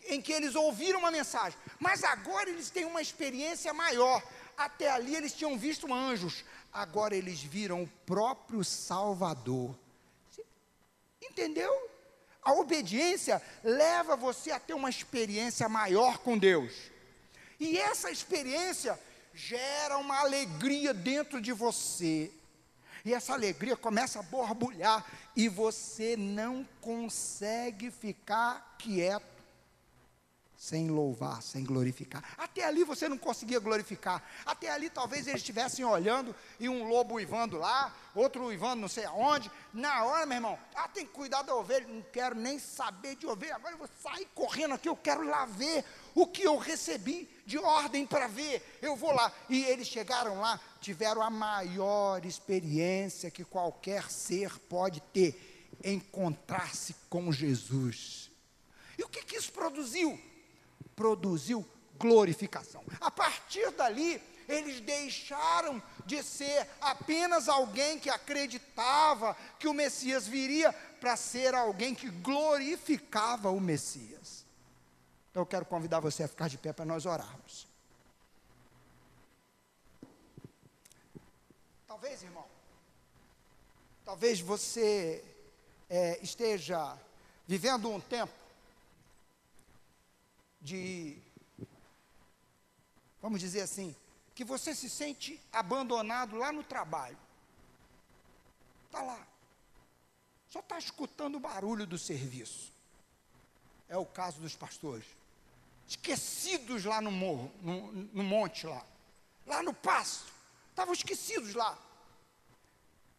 em 0.08 0.22
que 0.22 0.32
eles 0.32 0.56
ouviram 0.56 1.00
uma 1.00 1.12
mensagem, 1.12 1.58
mas 1.80 2.04
agora 2.04 2.50
eles 2.50 2.70
têm 2.70 2.86
uma 2.86 3.02
experiência 3.02 3.74
maior. 3.74 4.22
Até 4.56 4.90
ali 4.90 5.16
eles 5.16 5.34
tinham 5.34 5.58
visto 5.58 5.92
anjos, 5.92 6.46
agora 6.72 7.16
eles 7.16 7.42
viram 7.42 7.84
o 7.84 7.88
próprio 8.06 8.64
Salvador. 8.64 9.76
Entendeu? 11.30 11.72
A 12.42 12.54
obediência 12.54 13.42
leva 13.64 14.16
você 14.16 14.52
a 14.52 14.60
ter 14.60 14.74
uma 14.74 14.90
experiência 14.90 15.68
maior 15.68 16.20
com 16.20 16.38
Deus. 16.38 16.74
E 17.60 17.78
essa 17.78 18.12
experiência 18.12 19.00
gera 19.34 19.98
uma 19.98 20.20
alegria 20.20 20.94
dentro 20.94 21.42
de 21.42 21.52
você. 21.52 22.32
E 23.04 23.14
essa 23.14 23.34
alegria 23.34 23.76
começa 23.76 24.20
a 24.20 24.24
borbulhar 24.24 25.06
e 25.36 25.48
você 25.48 26.16
não 26.18 26.68
consegue 26.82 27.92
ficar 27.92 28.76
quieto 28.80 29.35
sem 30.66 30.90
louvar, 30.90 31.44
sem 31.44 31.64
glorificar. 31.64 32.24
Até 32.36 32.64
ali 32.64 32.84
você 32.84 33.08
não 33.08 33.20
conseguia 33.20 33.60
glorificar. 33.60 34.24
Até 34.44 34.72
ali 34.72 34.90
talvez 34.90 35.28
eles 35.28 35.42
estivessem 35.42 35.86
olhando 35.86 36.36
e 36.60 36.68
um 36.68 36.88
lobo 36.88 37.16
uivando 37.16 37.58
lá, 37.58 37.96
outro 38.16 38.46
uivando 38.46 38.82
não 38.82 38.88
sei 38.88 39.06
aonde. 39.06 39.52
Na 39.72 40.04
hora, 40.06 40.26
meu 40.26 40.38
irmão, 40.38 40.58
ah, 40.74 40.88
tem 40.88 41.06
que 41.06 41.12
cuidar 41.12 41.44
da 41.44 41.54
ovelha. 41.54 41.88
Não 41.88 42.02
quero 42.12 42.34
nem 42.34 42.58
saber 42.58 43.16
de 43.16 43.28
ovelha. 43.28 43.56
Agora 43.56 43.76
eu 43.76 43.78
vou 43.78 43.90
sair 44.02 44.28
correndo 44.34 44.74
aqui, 44.74 44.90
eu 44.90 44.96
quero 44.96 45.24
lá 45.28 45.46
ver 45.46 45.86
o 46.16 46.26
que 46.26 46.42
eu 46.42 46.58
recebi 46.58 47.30
de 47.46 47.60
ordem 47.60 48.08
para 48.08 48.26
ver. 48.26 48.80
Eu 48.82 48.96
vou 48.96 49.12
lá. 49.12 49.32
E 49.48 49.64
eles 49.66 49.88
chegaram 49.88 50.42
lá, 50.42 50.60
tiveram 50.82 51.22
a 51.22 51.30
maior 51.30 52.26
experiência 52.26 53.30
que 53.30 53.46
qualquer 53.46 54.10
ser 54.10 54.58
pode 54.62 55.00
ter: 55.14 55.70
encontrar-se 55.84 56.96
com 57.08 57.32
Jesus. 57.32 58.32
E 58.98 59.04
o 59.04 59.08
que, 59.08 59.24
que 59.24 59.36
isso 59.36 59.52
produziu? 59.52 60.20
Produziu 60.96 61.68
glorificação. 61.98 62.84
A 63.00 63.12
partir 63.12 63.72
dali, 63.72 64.22
eles 64.48 64.80
deixaram 64.80 65.82
de 66.06 66.22
ser 66.24 66.68
apenas 66.80 67.50
alguém 67.50 68.00
que 68.00 68.10
acreditava 68.10 69.36
que 69.60 69.68
o 69.68 69.74
Messias 69.74 70.28
viria 70.28 70.72
para 71.00 71.16
ser 71.16 71.54
alguém 71.54 71.96
que 71.96 72.10
glorificava 72.10 73.50
o 73.50 73.60
Messias. 73.60 74.46
Então 75.32 75.42
eu 75.42 75.48
quero 75.48 75.66
convidar 75.66 76.00
você 76.00 76.24
a 76.24 76.28
ficar 76.28 76.48
de 76.48 76.58
pé 76.58 76.72
para 76.72 76.86
nós 76.86 77.06
orarmos. 77.06 77.68
Talvez, 81.88 82.24
irmão, 82.24 82.46
talvez 84.04 84.40
você 84.40 85.24
é, 85.90 86.20
esteja 86.22 86.98
vivendo 87.48 87.90
um 87.90 88.00
tempo 88.00 88.45
de, 90.66 91.16
vamos 93.22 93.40
dizer 93.40 93.62
assim, 93.62 93.96
que 94.34 94.44
você 94.44 94.74
se 94.74 94.90
sente 94.90 95.40
abandonado 95.54 96.36
lá 96.36 96.52
no 96.52 96.64
trabalho. 96.64 97.18
Está 98.88 99.04
lá. 99.04 99.28
Só 100.48 100.60
está 100.60 100.80
escutando 100.80 101.36
o 101.36 101.40
barulho 101.40 101.86
do 101.86 102.00
serviço. 102.00 102.74
É 103.88 103.96
o 103.96 104.06
caso 104.08 104.42
dos 104.42 104.56
pastores. 104.56 105.06
Esquecidos 105.88 106.84
lá 106.84 107.00
no 107.00 107.12
morro, 107.12 107.52
no, 107.62 107.92
no 107.92 108.24
monte 108.24 108.66
lá. 108.66 108.84
Lá 109.46 109.62
no 109.62 109.74
pasto. 109.74 110.34
Estavam 110.72 110.96
esquecidos 110.96 111.54
lá. 111.54 111.78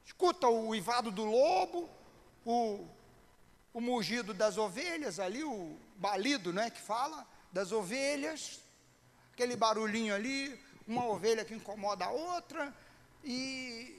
Escuta 0.04 0.48
o 0.48 0.68
uivado 0.68 1.12
do 1.12 1.24
lobo, 1.24 1.88
o, 2.44 2.84
o 3.72 3.80
mugido 3.80 4.34
das 4.34 4.58
ovelhas 4.58 5.20
ali, 5.20 5.44
o 5.44 5.78
balido, 5.96 6.52
não 6.52 6.62
é 6.62 6.70
que 6.70 6.80
fala, 6.80 7.26
das 7.56 7.72
ovelhas, 7.72 8.60
aquele 9.32 9.56
barulhinho 9.56 10.14
ali, 10.14 10.62
uma 10.86 11.06
ovelha 11.06 11.42
que 11.42 11.54
incomoda 11.54 12.04
a 12.04 12.10
outra, 12.10 12.62
e, 13.24 13.98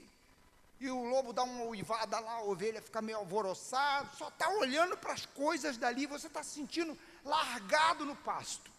e 0.80 0.88
o 0.91 1.03
lobo 1.05 1.34
dá 1.34 1.41
uma 1.41 1.64
uivada 1.64 2.20
lá, 2.20 2.34
a 2.34 2.43
ovelha 2.43 2.84
fica 2.84 3.01
meio 3.01 3.18
alvoroçada, 3.18 4.08
só 4.16 4.28
está 4.28 4.47
olhando 4.47 4.95
para 4.95 5.14
as 5.14 5.26
coisas 5.26 5.76
dali, 5.76 6.05
você 6.05 6.28
está 6.28 6.43
se 6.43 6.51
sentindo 6.51 6.95
largado 7.26 8.05
no 8.05 8.16
pasto. 8.18 8.70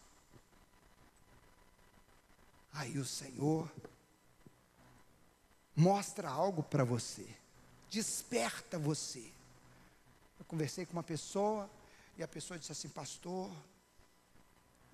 Aí 2.72 2.96
o 2.98 3.04
Senhor 3.04 3.68
mostra 5.74 6.28
algo 6.28 6.62
para 6.62 6.84
você, 6.84 7.26
desperta 7.90 8.78
você. 8.78 9.28
Eu 10.38 10.44
conversei 10.44 10.86
com 10.86 10.92
uma 10.92 11.02
pessoa 11.02 11.68
e 12.16 12.22
a 12.22 12.28
pessoa 12.28 12.56
disse 12.56 12.70
assim: 12.70 12.88
Pastor, 12.88 13.50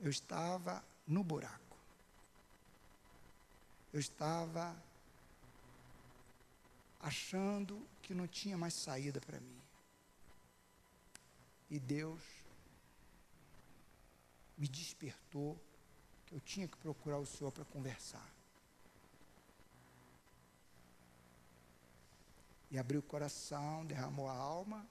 eu 0.01 0.11
estava 0.11 0.85
no 1.07 1.23
buraco. 1.23 1.77
Eu 3.93 4.01
estava 4.01 4.77
achando 7.01 7.87
que 8.03 8.15
não 8.15 8.27
tinha 8.27 8.57
mais 8.57 8.75
saída 8.75 9.21
para 9.21 9.41
mim. 9.41 9.63
E 11.71 11.79
Deus 11.79 12.23
me 14.57 14.69
despertou 14.69 15.59
que 16.27 16.35
eu 16.35 16.41
tinha 16.41 16.69
que 16.69 16.77
procurar 16.77 17.19
o 17.19 17.27
Senhor 17.27 17.51
para 17.51 17.65
conversar. 17.65 18.35
e 22.75 22.79
abriu 22.79 22.99
o 22.99 23.05
coração, 23.05 23.87
derramou 23.87 24.29
a 24.29 24.33
alma. 24.33 24.85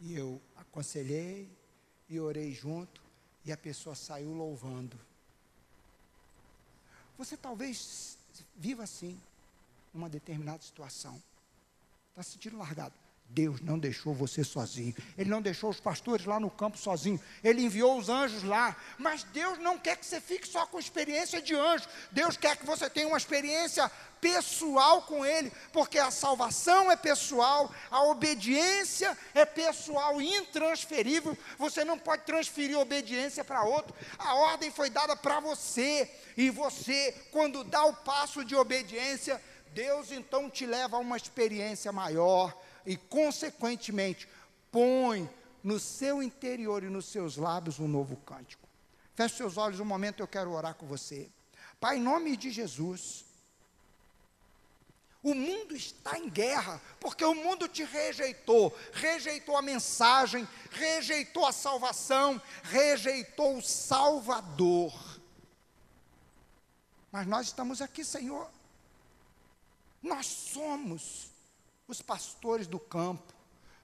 E 0.00 0.12
eu 0.12 0.42
aconselhei 0.56 1.48
e 2.14 2.20
orei 2.20 2.52
junto, 2.52 3.00
e 3.44 3.50
a 3.50 3.56
pessoa 3.56 3.94
saiu 3.94 4.32
louvando. 4.34 4.98
Você 7.16 7.36
talvez 7.36 8.18
viva 8.54 8.82
assim, 8.82 9.18
numa 9.94 10.08
determinada 10.08 10.62
situação. 10.62 11.22
Está 12.10 12.22
se 12.22 12.32
sentindo 12.32 12.58
largado. 12.58 12.94
Deus 13.34 13.62
não 13.62 13.78
deixou 13.78 14.12
você 14.12 14.44
sozinho. 14.44 14.94
Ele 15.16 15.30
não 15.30 15.40
deixou 15.40 15.70
os 15.70 15.80
pastores 15.80 16.26
lá 16.26 16.38
no 16.38 16.50
campo 16.50 16.76
sozinho. 16.76 17.20
Ele 17.42 17.62
enviou 17.62 17.98
os 17.98 18.10
anjos 18.10 18.42
lá. 18.42 18.76
Mas 18.98 19.24
Deus 19.24 19.58
não 19.58 19.78
quer 19.78 19.96
que 19.96 20.04
você 20.04 20.20
fique 20.20 20.46
só 20.46 20.66
com 20.66 20.78
experiência 20.78 21.40
de 21.40 21.54
anjo. 21.54 21.86
Deus 22.10 22.36
quer 22.36 22.56
que 22.56 22.66
você 22.66 22.90
tenha 22.90 23.08
uma 23.08 23.16
experiência 23.16 23.90
pessoal 24.20 25.02
com 25.02 25.26
Ele, 25.26 25.50
porque 25.72 25.98
a 25.98 26.10
salvação 26.10 26.92
é 26.92 26.94
pessoal, 26.94 27.74
a 27.90 28.04
obediência 28.04 29.18
é 29.34 29.44
pessoal 29.44 30.20
intransferível. 30.20 31.36
Você 31.58 31.84
não 31.84 31.98
pode 31.98 32.24
transferir 32.24 32.78
obediência 32.78 33.42
para 33.42 33.64
outro. 33.64 33.94
A 34.18 34.34
ordem 34.34 34.70
foi 34.70 34.90
dada 34.90 35.16
para 35.16 35.40
você. 35.40 36.08
E 36.36 36.50
você, 36.50 37.16
quando 37.32 37.64
dá 37.64 37.84
o 37.84 37.94
passo 37.94 38.44
de 38.44 38.54
obediência, 38.54 39.42
Deus 39.72 40.12
então 40.12 40.50
te 40.50 40.66
leva 40.66 40.98
a 40.98 41.00
uma 41.00 41.16
experiência 41.16 41.90
maior 41.90 42.54
e, 42.84 42.96
consequentemente, 42.96 44.28
põe 44.70 45.28
no 45.62 45.78
seu 45.78 46.22
interior 46.22 46.82
e 46.82 46.88
nos 46.90 47.06
seus 47.06 47.36
lábios 47.36 47.78
um 47.78 47.88
novo 47.88 48.16
cântico. 48.16 48.68
Feche 49.14 49.36
seus 49.36 49.56
olhos 49.56 49.80
um 49.80 49.84
momento, 49.84 50.20
eu 50.20 50.28
quero 50.28 50.50
orar 50.50 50.74
com 50.74 50.86
você. 50.86 51.30
Pai, 51.78 51.98
em 51.98 52.00
nome 52.00 52.36
de 52.36 52.50
Jesus, 52.50 53.24
o 55.22 55.34
mundo 55.34 55.76
está 55.76 56.18
em 56.18 56.28
guerra, 56.28 56.80
porque 56.98 57.24
o 57.24 57.34
mundo 57.34 57.68
te 57.68 57.84
rejeitou, 57.84 58.76
rejeitou 58.92 59.56
a 59.56 59.62
mensagem, 59.62 60.48
rejeitou 60.70 61.46
a 61.46 61.52
salvação, 61.52 62.42
rejeitou 62.64 63.58
o 63.58 63.62
Salvador. 63.62 64.92
Mas 67.12 67.26
nós 67.26 67.46
estamos 67.46 67.80
aqui, 67.80 68.04
Senhor. 68.04 68.50
Nós 70.02 70.26
somos 70.26 71.31
os 71.86 72.00
pastores 72.00 72.66
do 72.66 72.78
campo. 72.78 73.32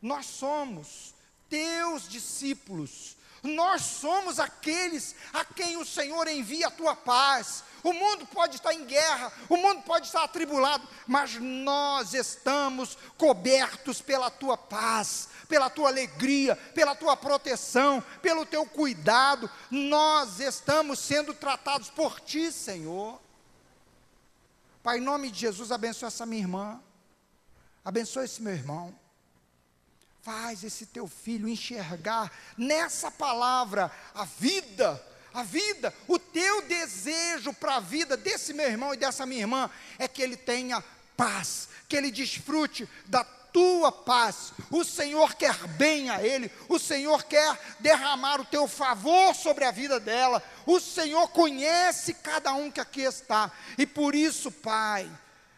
Nós 0.01 0.27
somos 0.27 1.15
teus 1.49 2.09
discípulos. 2.09 3.17
Nós 3.43 3.83
somos 3.83 4.41
aqueles 4.41 5.15
a 5.33 5.45
quem 5.45 5.77
o 5.77 5.85
Senhor 5.85 6.27
envia 6.27 6.67
a 6.67 6.73
tua 6.73 6.97
paz. 6.97 7.63
O 7.85 7.93
mundo 7.93 8.27
pode 8.27 8.57
estar 8.57 8.75
em 8.75 8.85
guerra, 8.85 9.33
o 9.49 9.57
mundo 9.57 9.83
pode 9.83 10.07
estar 10.07 10.25
atribulado, 10.25 10.87
mas 11.07 11.37
nós 11.37 12.13
estamos 12.13 12.99
cobertos 13.17 14.01
pela 14.01 14.31
tua 14.31 14.57
paz, 14.57 15.29
pela 15.49 15.71
tua 15.71 15.89
alegria, 15.89 16.57
pela 16.57 16.97
tua 16.97 17.17
proteção, 17.17 18.03
pelo 18.21 18.45
teu 18.45 18.67
cuidado. 18.67 19.49
Nós 19.71 20.41
estamos 20.41 20.99
sendo 20.99 21.33
tratados 21.33 21.89
por 21.89 22.21
ti, 22.21 22.51
Senhor. 22.51 23.21
Pai, 24.83 24.99
em 24.99 25.03
nome 25.03 25.31
de 25.31 25.39
Jesus, 25.39 25.71
abençoa 25.71 26.09
essa 26.09 26.27
minha 26.27 26.43
irmã. 26.43 26.81
Abençoa 27.89 28.27
esse 28.27 28.43
meu 28.43 28.53
irmão. 28.53 28.95
Faz 30.21 30.63
esse 30.63 30.85
teu 30.85 31.09
filho 31.09 31.49
enxergar 31.49 32.31
nessa 32.55 33.11
palavra 33.11 33.91
a 34.15 34.27
vida, 34.27 35.03
a 35.33 35.43
vida, 35.43 35.95
o 36.07 36.19
teu 36.19 36.61
desejo 36.69 37.51
para 37.55 37.77
a 37.77 37.81
vida 37.81 38.15
desse 38.15 38.53
meu 38.53 38.67
irmão 38.69 38.93
e 38.93 38.99
dessa 38.99 39.25
minha 39.25 39.41
irmã 39.41 39.71
é 39.99 40.07
que 40.07 40.21
ele 40.21 40.37
tenha 40.37 40.85
paz, 41.17 41.71
que 41.89 41.97
ele 41.97 42.11
desfrute 42.11 42.87
da 43.07 43.25
tua 43.25 43.91
paz. 43.91 44.53
O 44.71 44.85
Senhor 44.85 45.35
quer 45.37 45.57
bem 45.69 46.11
a 46.11 46.23
ele, 46.23 46.53
o 46.69 46.79
Senhor 46.79 47.25
quer 47.25 47.59
derramar 47.81 48.39
o 48.39 48.45
teu 48.45 48.69
favor 48.69 49.35
sobre 49.35 49.65
a 49.65 49.71
vida 49.71 49.99
dela. 49.99 50.43
O 50.67 50.79
Senhor 50.79 51.27
conhece 51.29 52.13
cada 52.13 52.53
um 52.53 52.71
que 52.71 52.83
aqui 52.83 53.01
está, 53.01 53.51
e 53.79 53.87
por 53.87 54.15
isso, 54.15 54.53
Pai, 54.53 55.11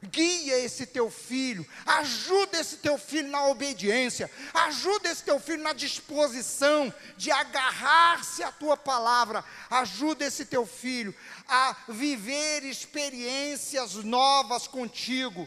Guia 0.03 0.59
esse 0.59 0.87
teu 0.87 1.11
filho, 1.11 1.67
ajuda 1.85 2.59
esse 2.59 2.79
teu 2.79 2.97
filho 2.97 3.29
na 3.29 3.47
obediência, 3.49 4.31
ajuda 4.55 5.11
esse 5.11 5.23
teu 5.23 5.39
filho 5.39 5.63
na 5.63 5.75
disposição 5.75 6.93
de 7.19 7.31
agarrar-se 7.31 8.43
à 8.43 8.51
tua 8.51 8.79
palavra, 8.79 9.45
ajuda 9.69 10.25
esse 10.25 10.47
teu 10.47 10.67
filho 10.67 11.15
a 11.47 11.77
viver 11.87 12.65
experiências 12.65 13.95
novas 13.97 14.67
contigo 14.67 15.47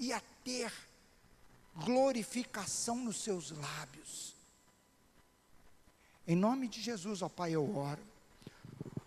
e 0.00 0.12
a 0.12 0.20
ter 0.42 0.72
glorificação 1.76 2.96
nos 2.96 3.22
seus 3.22 3.52
lábios. 3.52 4.34
Em 6.26 6.34
nome 6.34 6.66
de 6.66 6.80
Jesus, 6.80 7.22
ó 7.22 7.28
Pai, 7.28 7.52
eu 7.52 7.76
oro, 7.76 8.02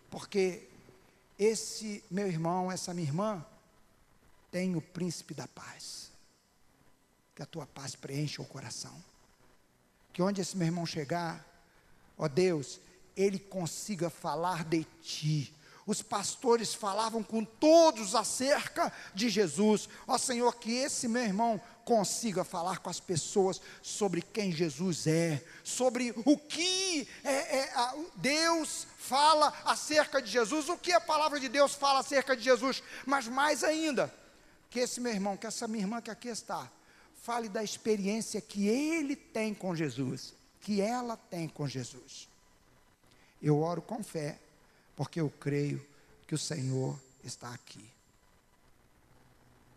porque 0.09 0.69
esse 1.37 2.01
meu 2.09 2.27
irmão, 2.27 2.71
essa 2.71 2.93
minha 2.93 3.07
irmã, 3.07 3.45
tem 4.51 4.75
o 4.75 4.81
príncipe 4.81 5.33
da 5.33 5.47
paz. 5.47 6.11
Que 7.35 7.43
a 7.43 7.45
tua 7.45 7.65
paz 7.65 7.95
preencha 7.95 8.41
o 8.41 8.45
coração. 8.45 9.03
Que 10.11 10.21
onde 10.21 10.41
esse 10.41 10.57
meu 10.57 10.67
irmão 10.67 10.85
chegar, 10.85 11.45
ó 12.17 12.27
Deus, 12.27 12.79
ele 13.15 13.39
consiga 13.39 14.09
falar 14.09 14.63
de 14.63 14.83
ti. 15.01 15.53
Os 15.85 16.01
pastores 16.01 16.73
falavam 16.73 17.23
com 17.23 17.45
todos 17.45 18.13
acerca 18.13 18.91
de 19.13 19.29
Jesus. 19.29 19.87
Ó 20.05 20.17
Senhor, 20.17 20.53
que 20.55 20.71
esse 20.71 21.07
meu 21.07 21.23
irmão 21.23 21.61
consiga 21.87 22.43
falar 22.43 22.79
com 22.79 22.89
as 22.89 22.99
pessoas 22.99 23.61
sobre 23.81 24.21
quem 24.21 24.51
Jesus 24.51 25.07
é, 25.07 25.41
sobre 25.63 26.13
o 26.25 26.37
que 26.37 27.07
é, 27.23 27.59
é, 27.59 27.73
a, 27.73 27.95
Deus 28.17 28.85
fala 28.97 29.53
acerca 29.63 30.21
de 30.21 30.29
Jesus, 30.29 30.67
o 30.67 30.77
que 30.77 30.91
a 30.91 30.99
palavra 30.99 31.39
de 31.39 31.47
Deus 31.47 31.73
fala 31.73 31.99
acerca 31.99 32.35
de 32.35 32.43
Jesus, 32.43 32.83
mas 33.05 33.29
mais 33.29 33.63
ainda, 33.63 34.13
que 34.77 34.81
esse 34.81 35.01
meu 35.01 35.11
irmão, 35.11 35.35
que 35.35 35.47
essa 35.47 35.67
minha 35.67 35.83
irmã 35.83 35.99
que 35.99 36.11
aqui 36.11 36.27
está, 36.27 36.71
fale 37.23 37.49
da 37.49 37.63
experiência 37.63 38.39
que 38.39 38.67
ele 38.67 39.15
tem 39.15 39.51
com 39.51 39.75
Jesus, 39.75 40.35
que 40.61 40.81
ela 40.81 41.17
tem 41.17 41.49
com 41.49 41.67
Jesus. 41.67 42.29
Eu 43.41 43.59
oro 43.59 43.81
com 43.81 44.03
fé, 44.03 44.39
porque 44.95 45.19
eu 45.19 45.31
creio 45.31 45.83
que 46.27 46.35
o 46.35 46.37
Senhor 46.37 46.95
está 47.23 47.51
aqui. 47.51 47.83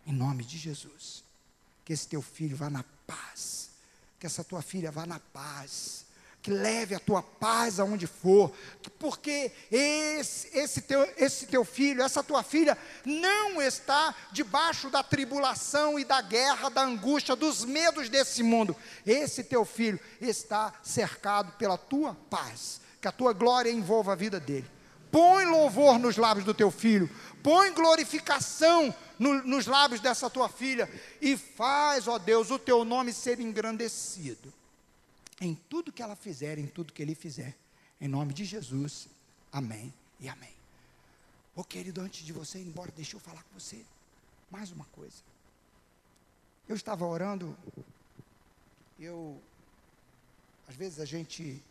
Em 0.07 0.13
nome 0.13 0.45
de 0.45 0.59
Jesus. 0.59 1.25
Que 1.83 1.95
esse 1.95 2.07
teu 2.07 2.21
filho 2.21 2.55
vá 2.55 2.69
na 2.69 2.85
paz. 3.07 3.71
Que 4.19 4.27
essa 4.27 4.45
tua 4.45 4.61
filha 4.61 4.93
vá 4.93 5.07
na 5.07 5.19
paz 5.19 6.05
que 6.43 6.51
leve 6.51 6.95
a 6.95 6.99
tua 6.99 7.23
paz 7.23 7.79
aonde 7.79 8.07
for, 8.07 8.51
porque 8.99 9.53
esse, 9.71 10.49
esse, 10.57 10.81
teu, 10.81 11.07
esse 11.17 11.47
teu 11.47 11.65
filho, 11.65 12.03
essa 12.03 12.23
tua 12.23 12.43
filha, 12.43 12.79
não 13.05 13.61
está 13.61 14.15
debaixo 14.33 14.89
da 14.89 15.03
tribulação 15.03 15.99
e 15.99 16.05
da 16.05 16.23
guerra, 16.23 16.71
da 16.71 16.83
angústia, 16.83 17.37
dos 17.37 17.65
medos 17.65 18.09
desse 18.09 18.43
mundo. 18.43 18.75
Esse 19.07 19.45
teu 19.45 19.65
filho 19.67 20.01
está 20.21 20.73
cercado 20.83 21.53
pela 21.53 21.77
tua 21.77 22.17
paz, 22.31 22.81
que 23.01 23.09
a 23.09 23.13
tua 23.13 23.35
glória 23.35 23.71
envolva 23.71 24.13
a 24.13 24.17
vida 24.17 24.41
dele. 24.41 24.69
Põe 25.13 25.45
louvor 25.45 25.99
nos 25.99 26.17
lábios 26.17 26.47
do 26.47 26.55
teu 26.55 26.71
filho, 26.71 27.11
põe 27.43 27.73
glorificação 27.73 28.95
no, 29.19 29.43
nos 29.43 29.67
lábios 29.67 30.01
dessa 30.01 30.31
tua 30.31 30.49
filha, 30.49 30.89
e 31.21 31.37
faz, 31.37 32.09
ó 32.09 32.17
Deus, 32.19 32.51
o 32.51 32.59
teu 32.59 32.83
nome 32.85 33.13
ser 33.13 33.41
engrandecido 33.41 34.60
em 35.41 35.55
tudo 35.55 35.93
que 35.93 36.03
ela 36.03 36.15
fizer, 36.15 36.59
em 36.59 36.67
tudo 36.67 36.93
que 36.93 37.01
ele 37.01 37.15
fizer. 37.15 37.57
Em 38.01 38.09
nome 38.09 38.35
de 38.35 38.45
Jesus. 38.45 39.09
Amém 39.51 39.93
e 40.19 40.29
amém. 40.29 40.55
Ô 41.57 41.65
querido, 41.65 42.01
antes 42.01 42.25
de 42.25 42.33
você 42.33 42.59
ir 42.59 42.67
embora, 42.67 42.93
deixa 42.93 43.17
eu 43.17 43.21
falar 43.21 43.43
com 43.45 43.59
você 43.59 43.85
mais 44.51 44.71
uma 44.71 44.85
coisa. 44.87 45.17
Eu 46.69 46.77
estava 46.77 47.05
orando, 47.05 47.57
eu, 48.99 49.41
às 50.69 50.77
vezes 50.77 51.01
a 51.01 51.05
gente 51.05 51.63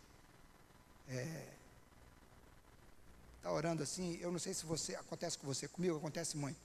está 1.08 3.50
é, 3.50 3.50
orando 3.50 3.84
assim, 3.84 4.18
eu 4.20 4.32
não 4.32 4.40
sei 4.40 4.54
se 4.54 4.66
você, 4.66 4.96
acontece 4.96 5.38
com 5.38 5.48
você, 5.48 5.68
comigo 5.68 5.96
acontece 5.96 6.36
muito. 6.36 6.60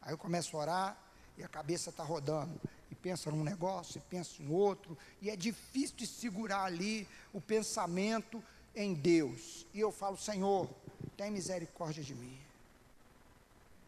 Aí 0.00 0.12
eu 0.12 0.18
começo 0.18 0.56
a 0.56 0.60
orar 0.60 0.98
e 1.38 1.44
a 1.44 1.48
cabeça 1.48 1.90
está 1.90 2.02
rodando 2.02 2.58
e 2.92 2.94
pensa 2.94 3.30
num 3.30 3.42
negócio, 3.42 3.98
e 3.98 4.02
pensa 4.02 4.42
em 4.42 4.50
outro, 4.50 4.96
e 5.22 5.30
é 5.30 5.36
difícil 5.36 5.96
de 5.96 6.06
segurar 6.06 6.64
ali 6.64 7.08
o 7.32 7.40
pensamento 7.40 8.44
em 8.76 8.92
Deus. 8.92 9.66
E 9.72 9.80
eu 9.80 9.90
falo, 9.90 10.16
Senhor, 10.18 10.68
tem 11.16 11.30
misericórdia 11.30 12.04
de 12.04 12.14
mim. 12.14 12.38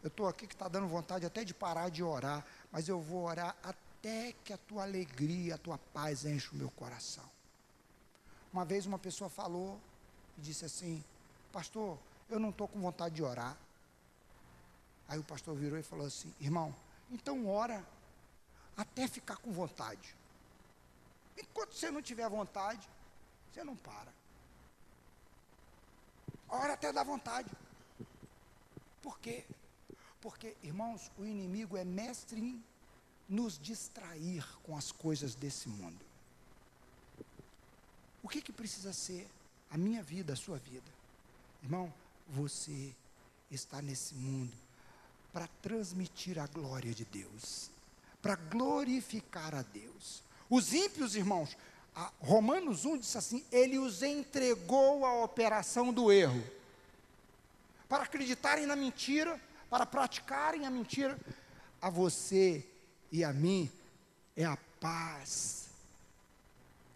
Eu 0.01 0.07
estou 0.07 0.27
aqui 0.27 0.47
que 0.47 0.55
está 0.55 0.67
dando 0.67 0.87
vontade 0.87 1.25
até 1.25 1.43
de 1.43 1.53
parar 1.53 1.89
de 1.89 2.01
orar, 2.01 2.43
mas 2.71 2.87
eu 2.87 2.99
vou 2.99 3.25
orar 3.25 3.55
até 3.63 4.33
que 4.43 4.51
a 4.51 4.57
tua 4.57 4.83
alegria, 4.83 5.53
a 5.53 5.57
tua 5.59 5.77
paz 5.77 6.25
enche 6.25 6.49
o 6.51 6.55
meu 6.55 6.71
coração. 6.71 7.23
Uma 8.51 8.65
vez 8.65 8.87
uma 8.87 8.99
pessoa 8.99 9.29
falou 9.29 9.79
e 10.37 10.41
disse 10.41 10.65
assim: 10.65 11.03
Pastor, 11.51 11.97
eu 12.29 12.39
não 12.39 12.49
estou 12.49 12.67
com 12.67 12.79
vontade 12.79 13.15
de 13.15 13.23
orar. 13.23 13.55
Aí 15.07 15.19
o 15.19 15.23
pastor 15.23 15.55
virou 15.55 15.77
e 15.77 15.83
falou 15.83 16.07
assim: 16.07 16.33
Irmão, 16.39 16.73
então 17.11 17.47
ora 17.47 17.83
até 18.75 19.07
ficar 19.07 19.37
com 19.37 19.51
vontade. 19.51 20.15
Enquanto 21.37 21.73
você 21.73 21.91
não 21.91 22.01
tiver 22.01 22.29
vontade, 22.29 22.87
você 23.51 23.63
não 23.63 23.75
para. 23.75 24.13
Ora 26.49 26.73
até 26.73 26.91
dá 26.91 27.03
vontade. 27.03 27.49
Por 29.01 29.19
quê? 29.19 29.45
Porque, 30.21 30.55
irmãos, 30.63 31.11
o 31.17 31.25
inimigo 31.25 31.77
é 31.77 31.83
mestre 31.83 32.39
em 32.39 32.63
nos 33.27 33.59
distrair 33.59 34.45
com 34.63 34.77
as 34.77 34.91
coisas 34.91 35.35
desse 35.35 35.67
mundo. 35.67 36.03
O 38.23 38.27
que, 38.27 38.41
que 38.41 38.51
precisa 38.51 38.91
ser 38.93 39.29
a 39.69 39.77
minha 39.77 40.01
vida, 40.01 40.33
a 40.33 40.35
sua 40.35 40.57
vida? 40.57 40.91
Irmão, 41.61 41.93
você 42.27 42.95
está 43.51 43.81
nesse 43.81 44.15
mundo 44.15 44.55
para 45.31 45.47
transmitir 45.61 46.39
a 46.39 46.47
glória 46.47 46.93
de 46.93 47.05
Deus 47.05 47.69
para 48.25 48.33
glorificar 48.33 49.53
a 49.53 49.61
Deus. 49.61 50.23
Os 50.49 50.73
ímpios, 50.73 51.15
irmãos, 51.15 51.55
Romanos 52.19 52.83
1 52.83 52.97
diz 52.97 53.15
assim: 53.15 53.45
Ele 53.51 53.77
os 53.77 54.01
entregou 54.01 55.05
à 55.05 55.23
operação 55.23 55.93
do 55.93 56.11
erro, 56.11 56.43
para 57.87 58.01
acreditarem 58.01 58.65
na 58.65 58.75
mentira, 58.75 59.39
para 59.69 59.85
praticarem 59.85 60.65
a 60.65 60.71
mentira. 60.71 61.19
A 61.79 61.91
você 61.91 62.65
e 63.11 63.23
a 63.23 63.31
mim 63.31 63.71
é 64.35 64.43
a 64.43 64.57
paz 64.79 65.69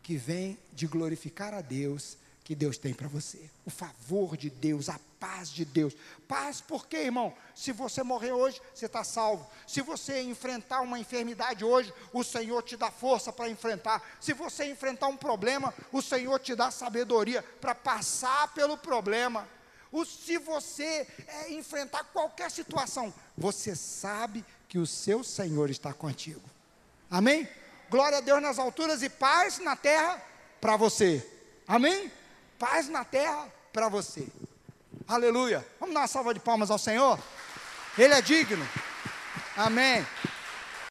que 0.01 0.17
vem 0.17 0.57
de 0.73 0.87
glorificar 0.87 1.53
a 1.53 1.61
Deus 1.61 2.17
que 2.49 2.55
Deus 2.55 2.79
tem 2.79 2.95
para 2.95 3.07
você. 3.07 3.47
O 3.63 3.69
favor 3.69 4.35
de 4.35 4.49
Deus, 4.49 4.89
a 4.89 4.99
paz 5.19 5.51
de 5.51 5.63
Deus. 5.63 5.95
Paz 6.27 6.59
porque, 6.59 6.97
irmão, 6.97 7.31
se 7.53 7.71
você 7.71 8.01
morrer 8.01 8.31
hoje, 8.31 8.59
você 8.73 8.87
está 8.87 9.03
salvo. 9.03 9.47
Se 9.67 9.81
você 9.83 10.23
enfrentar 10.23 10.81
uma 10.81 10.97
enfermidade 10.97 11.63
hoje, 11.63 11.93
o 12.11 12.23
Senhor 12.23 12.63
te 12.63 12.75
dá 12.75 12.89
força 12.89 13.31
para 13.31 13.51
enfrentar. 13.51 14.01
Se 14.19 14.33
você 14.33 14.65
enfrentar 14.65 15.09
um 15.09 15.15
problema, 15.15 15.71
o 15.91 16.01
Senhor 16.01 16.39
te 16.39 16.55
dá 16.55 16.71
sabedoria 16.71 17.43
para 17.61 17.75
passar 17.75 18.51
pelo 18.55 18.75
problema. 18.75 19.47
O, 19.91 20.03
se 20.03 20.39
você 20.39 21.05
é, 21.27 21.53
enfrentar 21.53 22.03
qualquer 22.05 22.49
situação, 22.49 23.13
você 23.37 23.75
sabe 23.75 24.43
que 24.67 24.79
o 24.79 24.87
seu 24.87 25.23
Senhor 25.23 25.69
está 25.69 25.93
contigo. 25.93 26.41
Amém? 27.11 27.47
Glória 27.91 28.17
a 28.17 28.21
Deus 28.21 28.41
nas 28.41 28.57
alturas 28.57 29.03
e 29.03 29.09
paz 29.09 29.59
na 29.59 29.75
terra 29.75 30.19
para 30.59 30.75
você. 30.75 31.23
Amém? 31.67 32.11
Paz 32.59 32.89
na 32.89 33.05
terra 33.05 33.47
para 33.71 33.87
você. 33.87 34.27
Aleluia. 35.07 35.65
Vamos 35.79 35.95
dar 35.95 36.01
uma 36.01 36.07
salva 36.07 36.33
de 36.33 36.41
palmas 36.41 36.69
ao 36.69 36.77
Senhor? 36.77 37.17
Ele 37.97 38.13
é 38.13 38.21
digno. 38.21 38.67
Amém. 39.55 40.05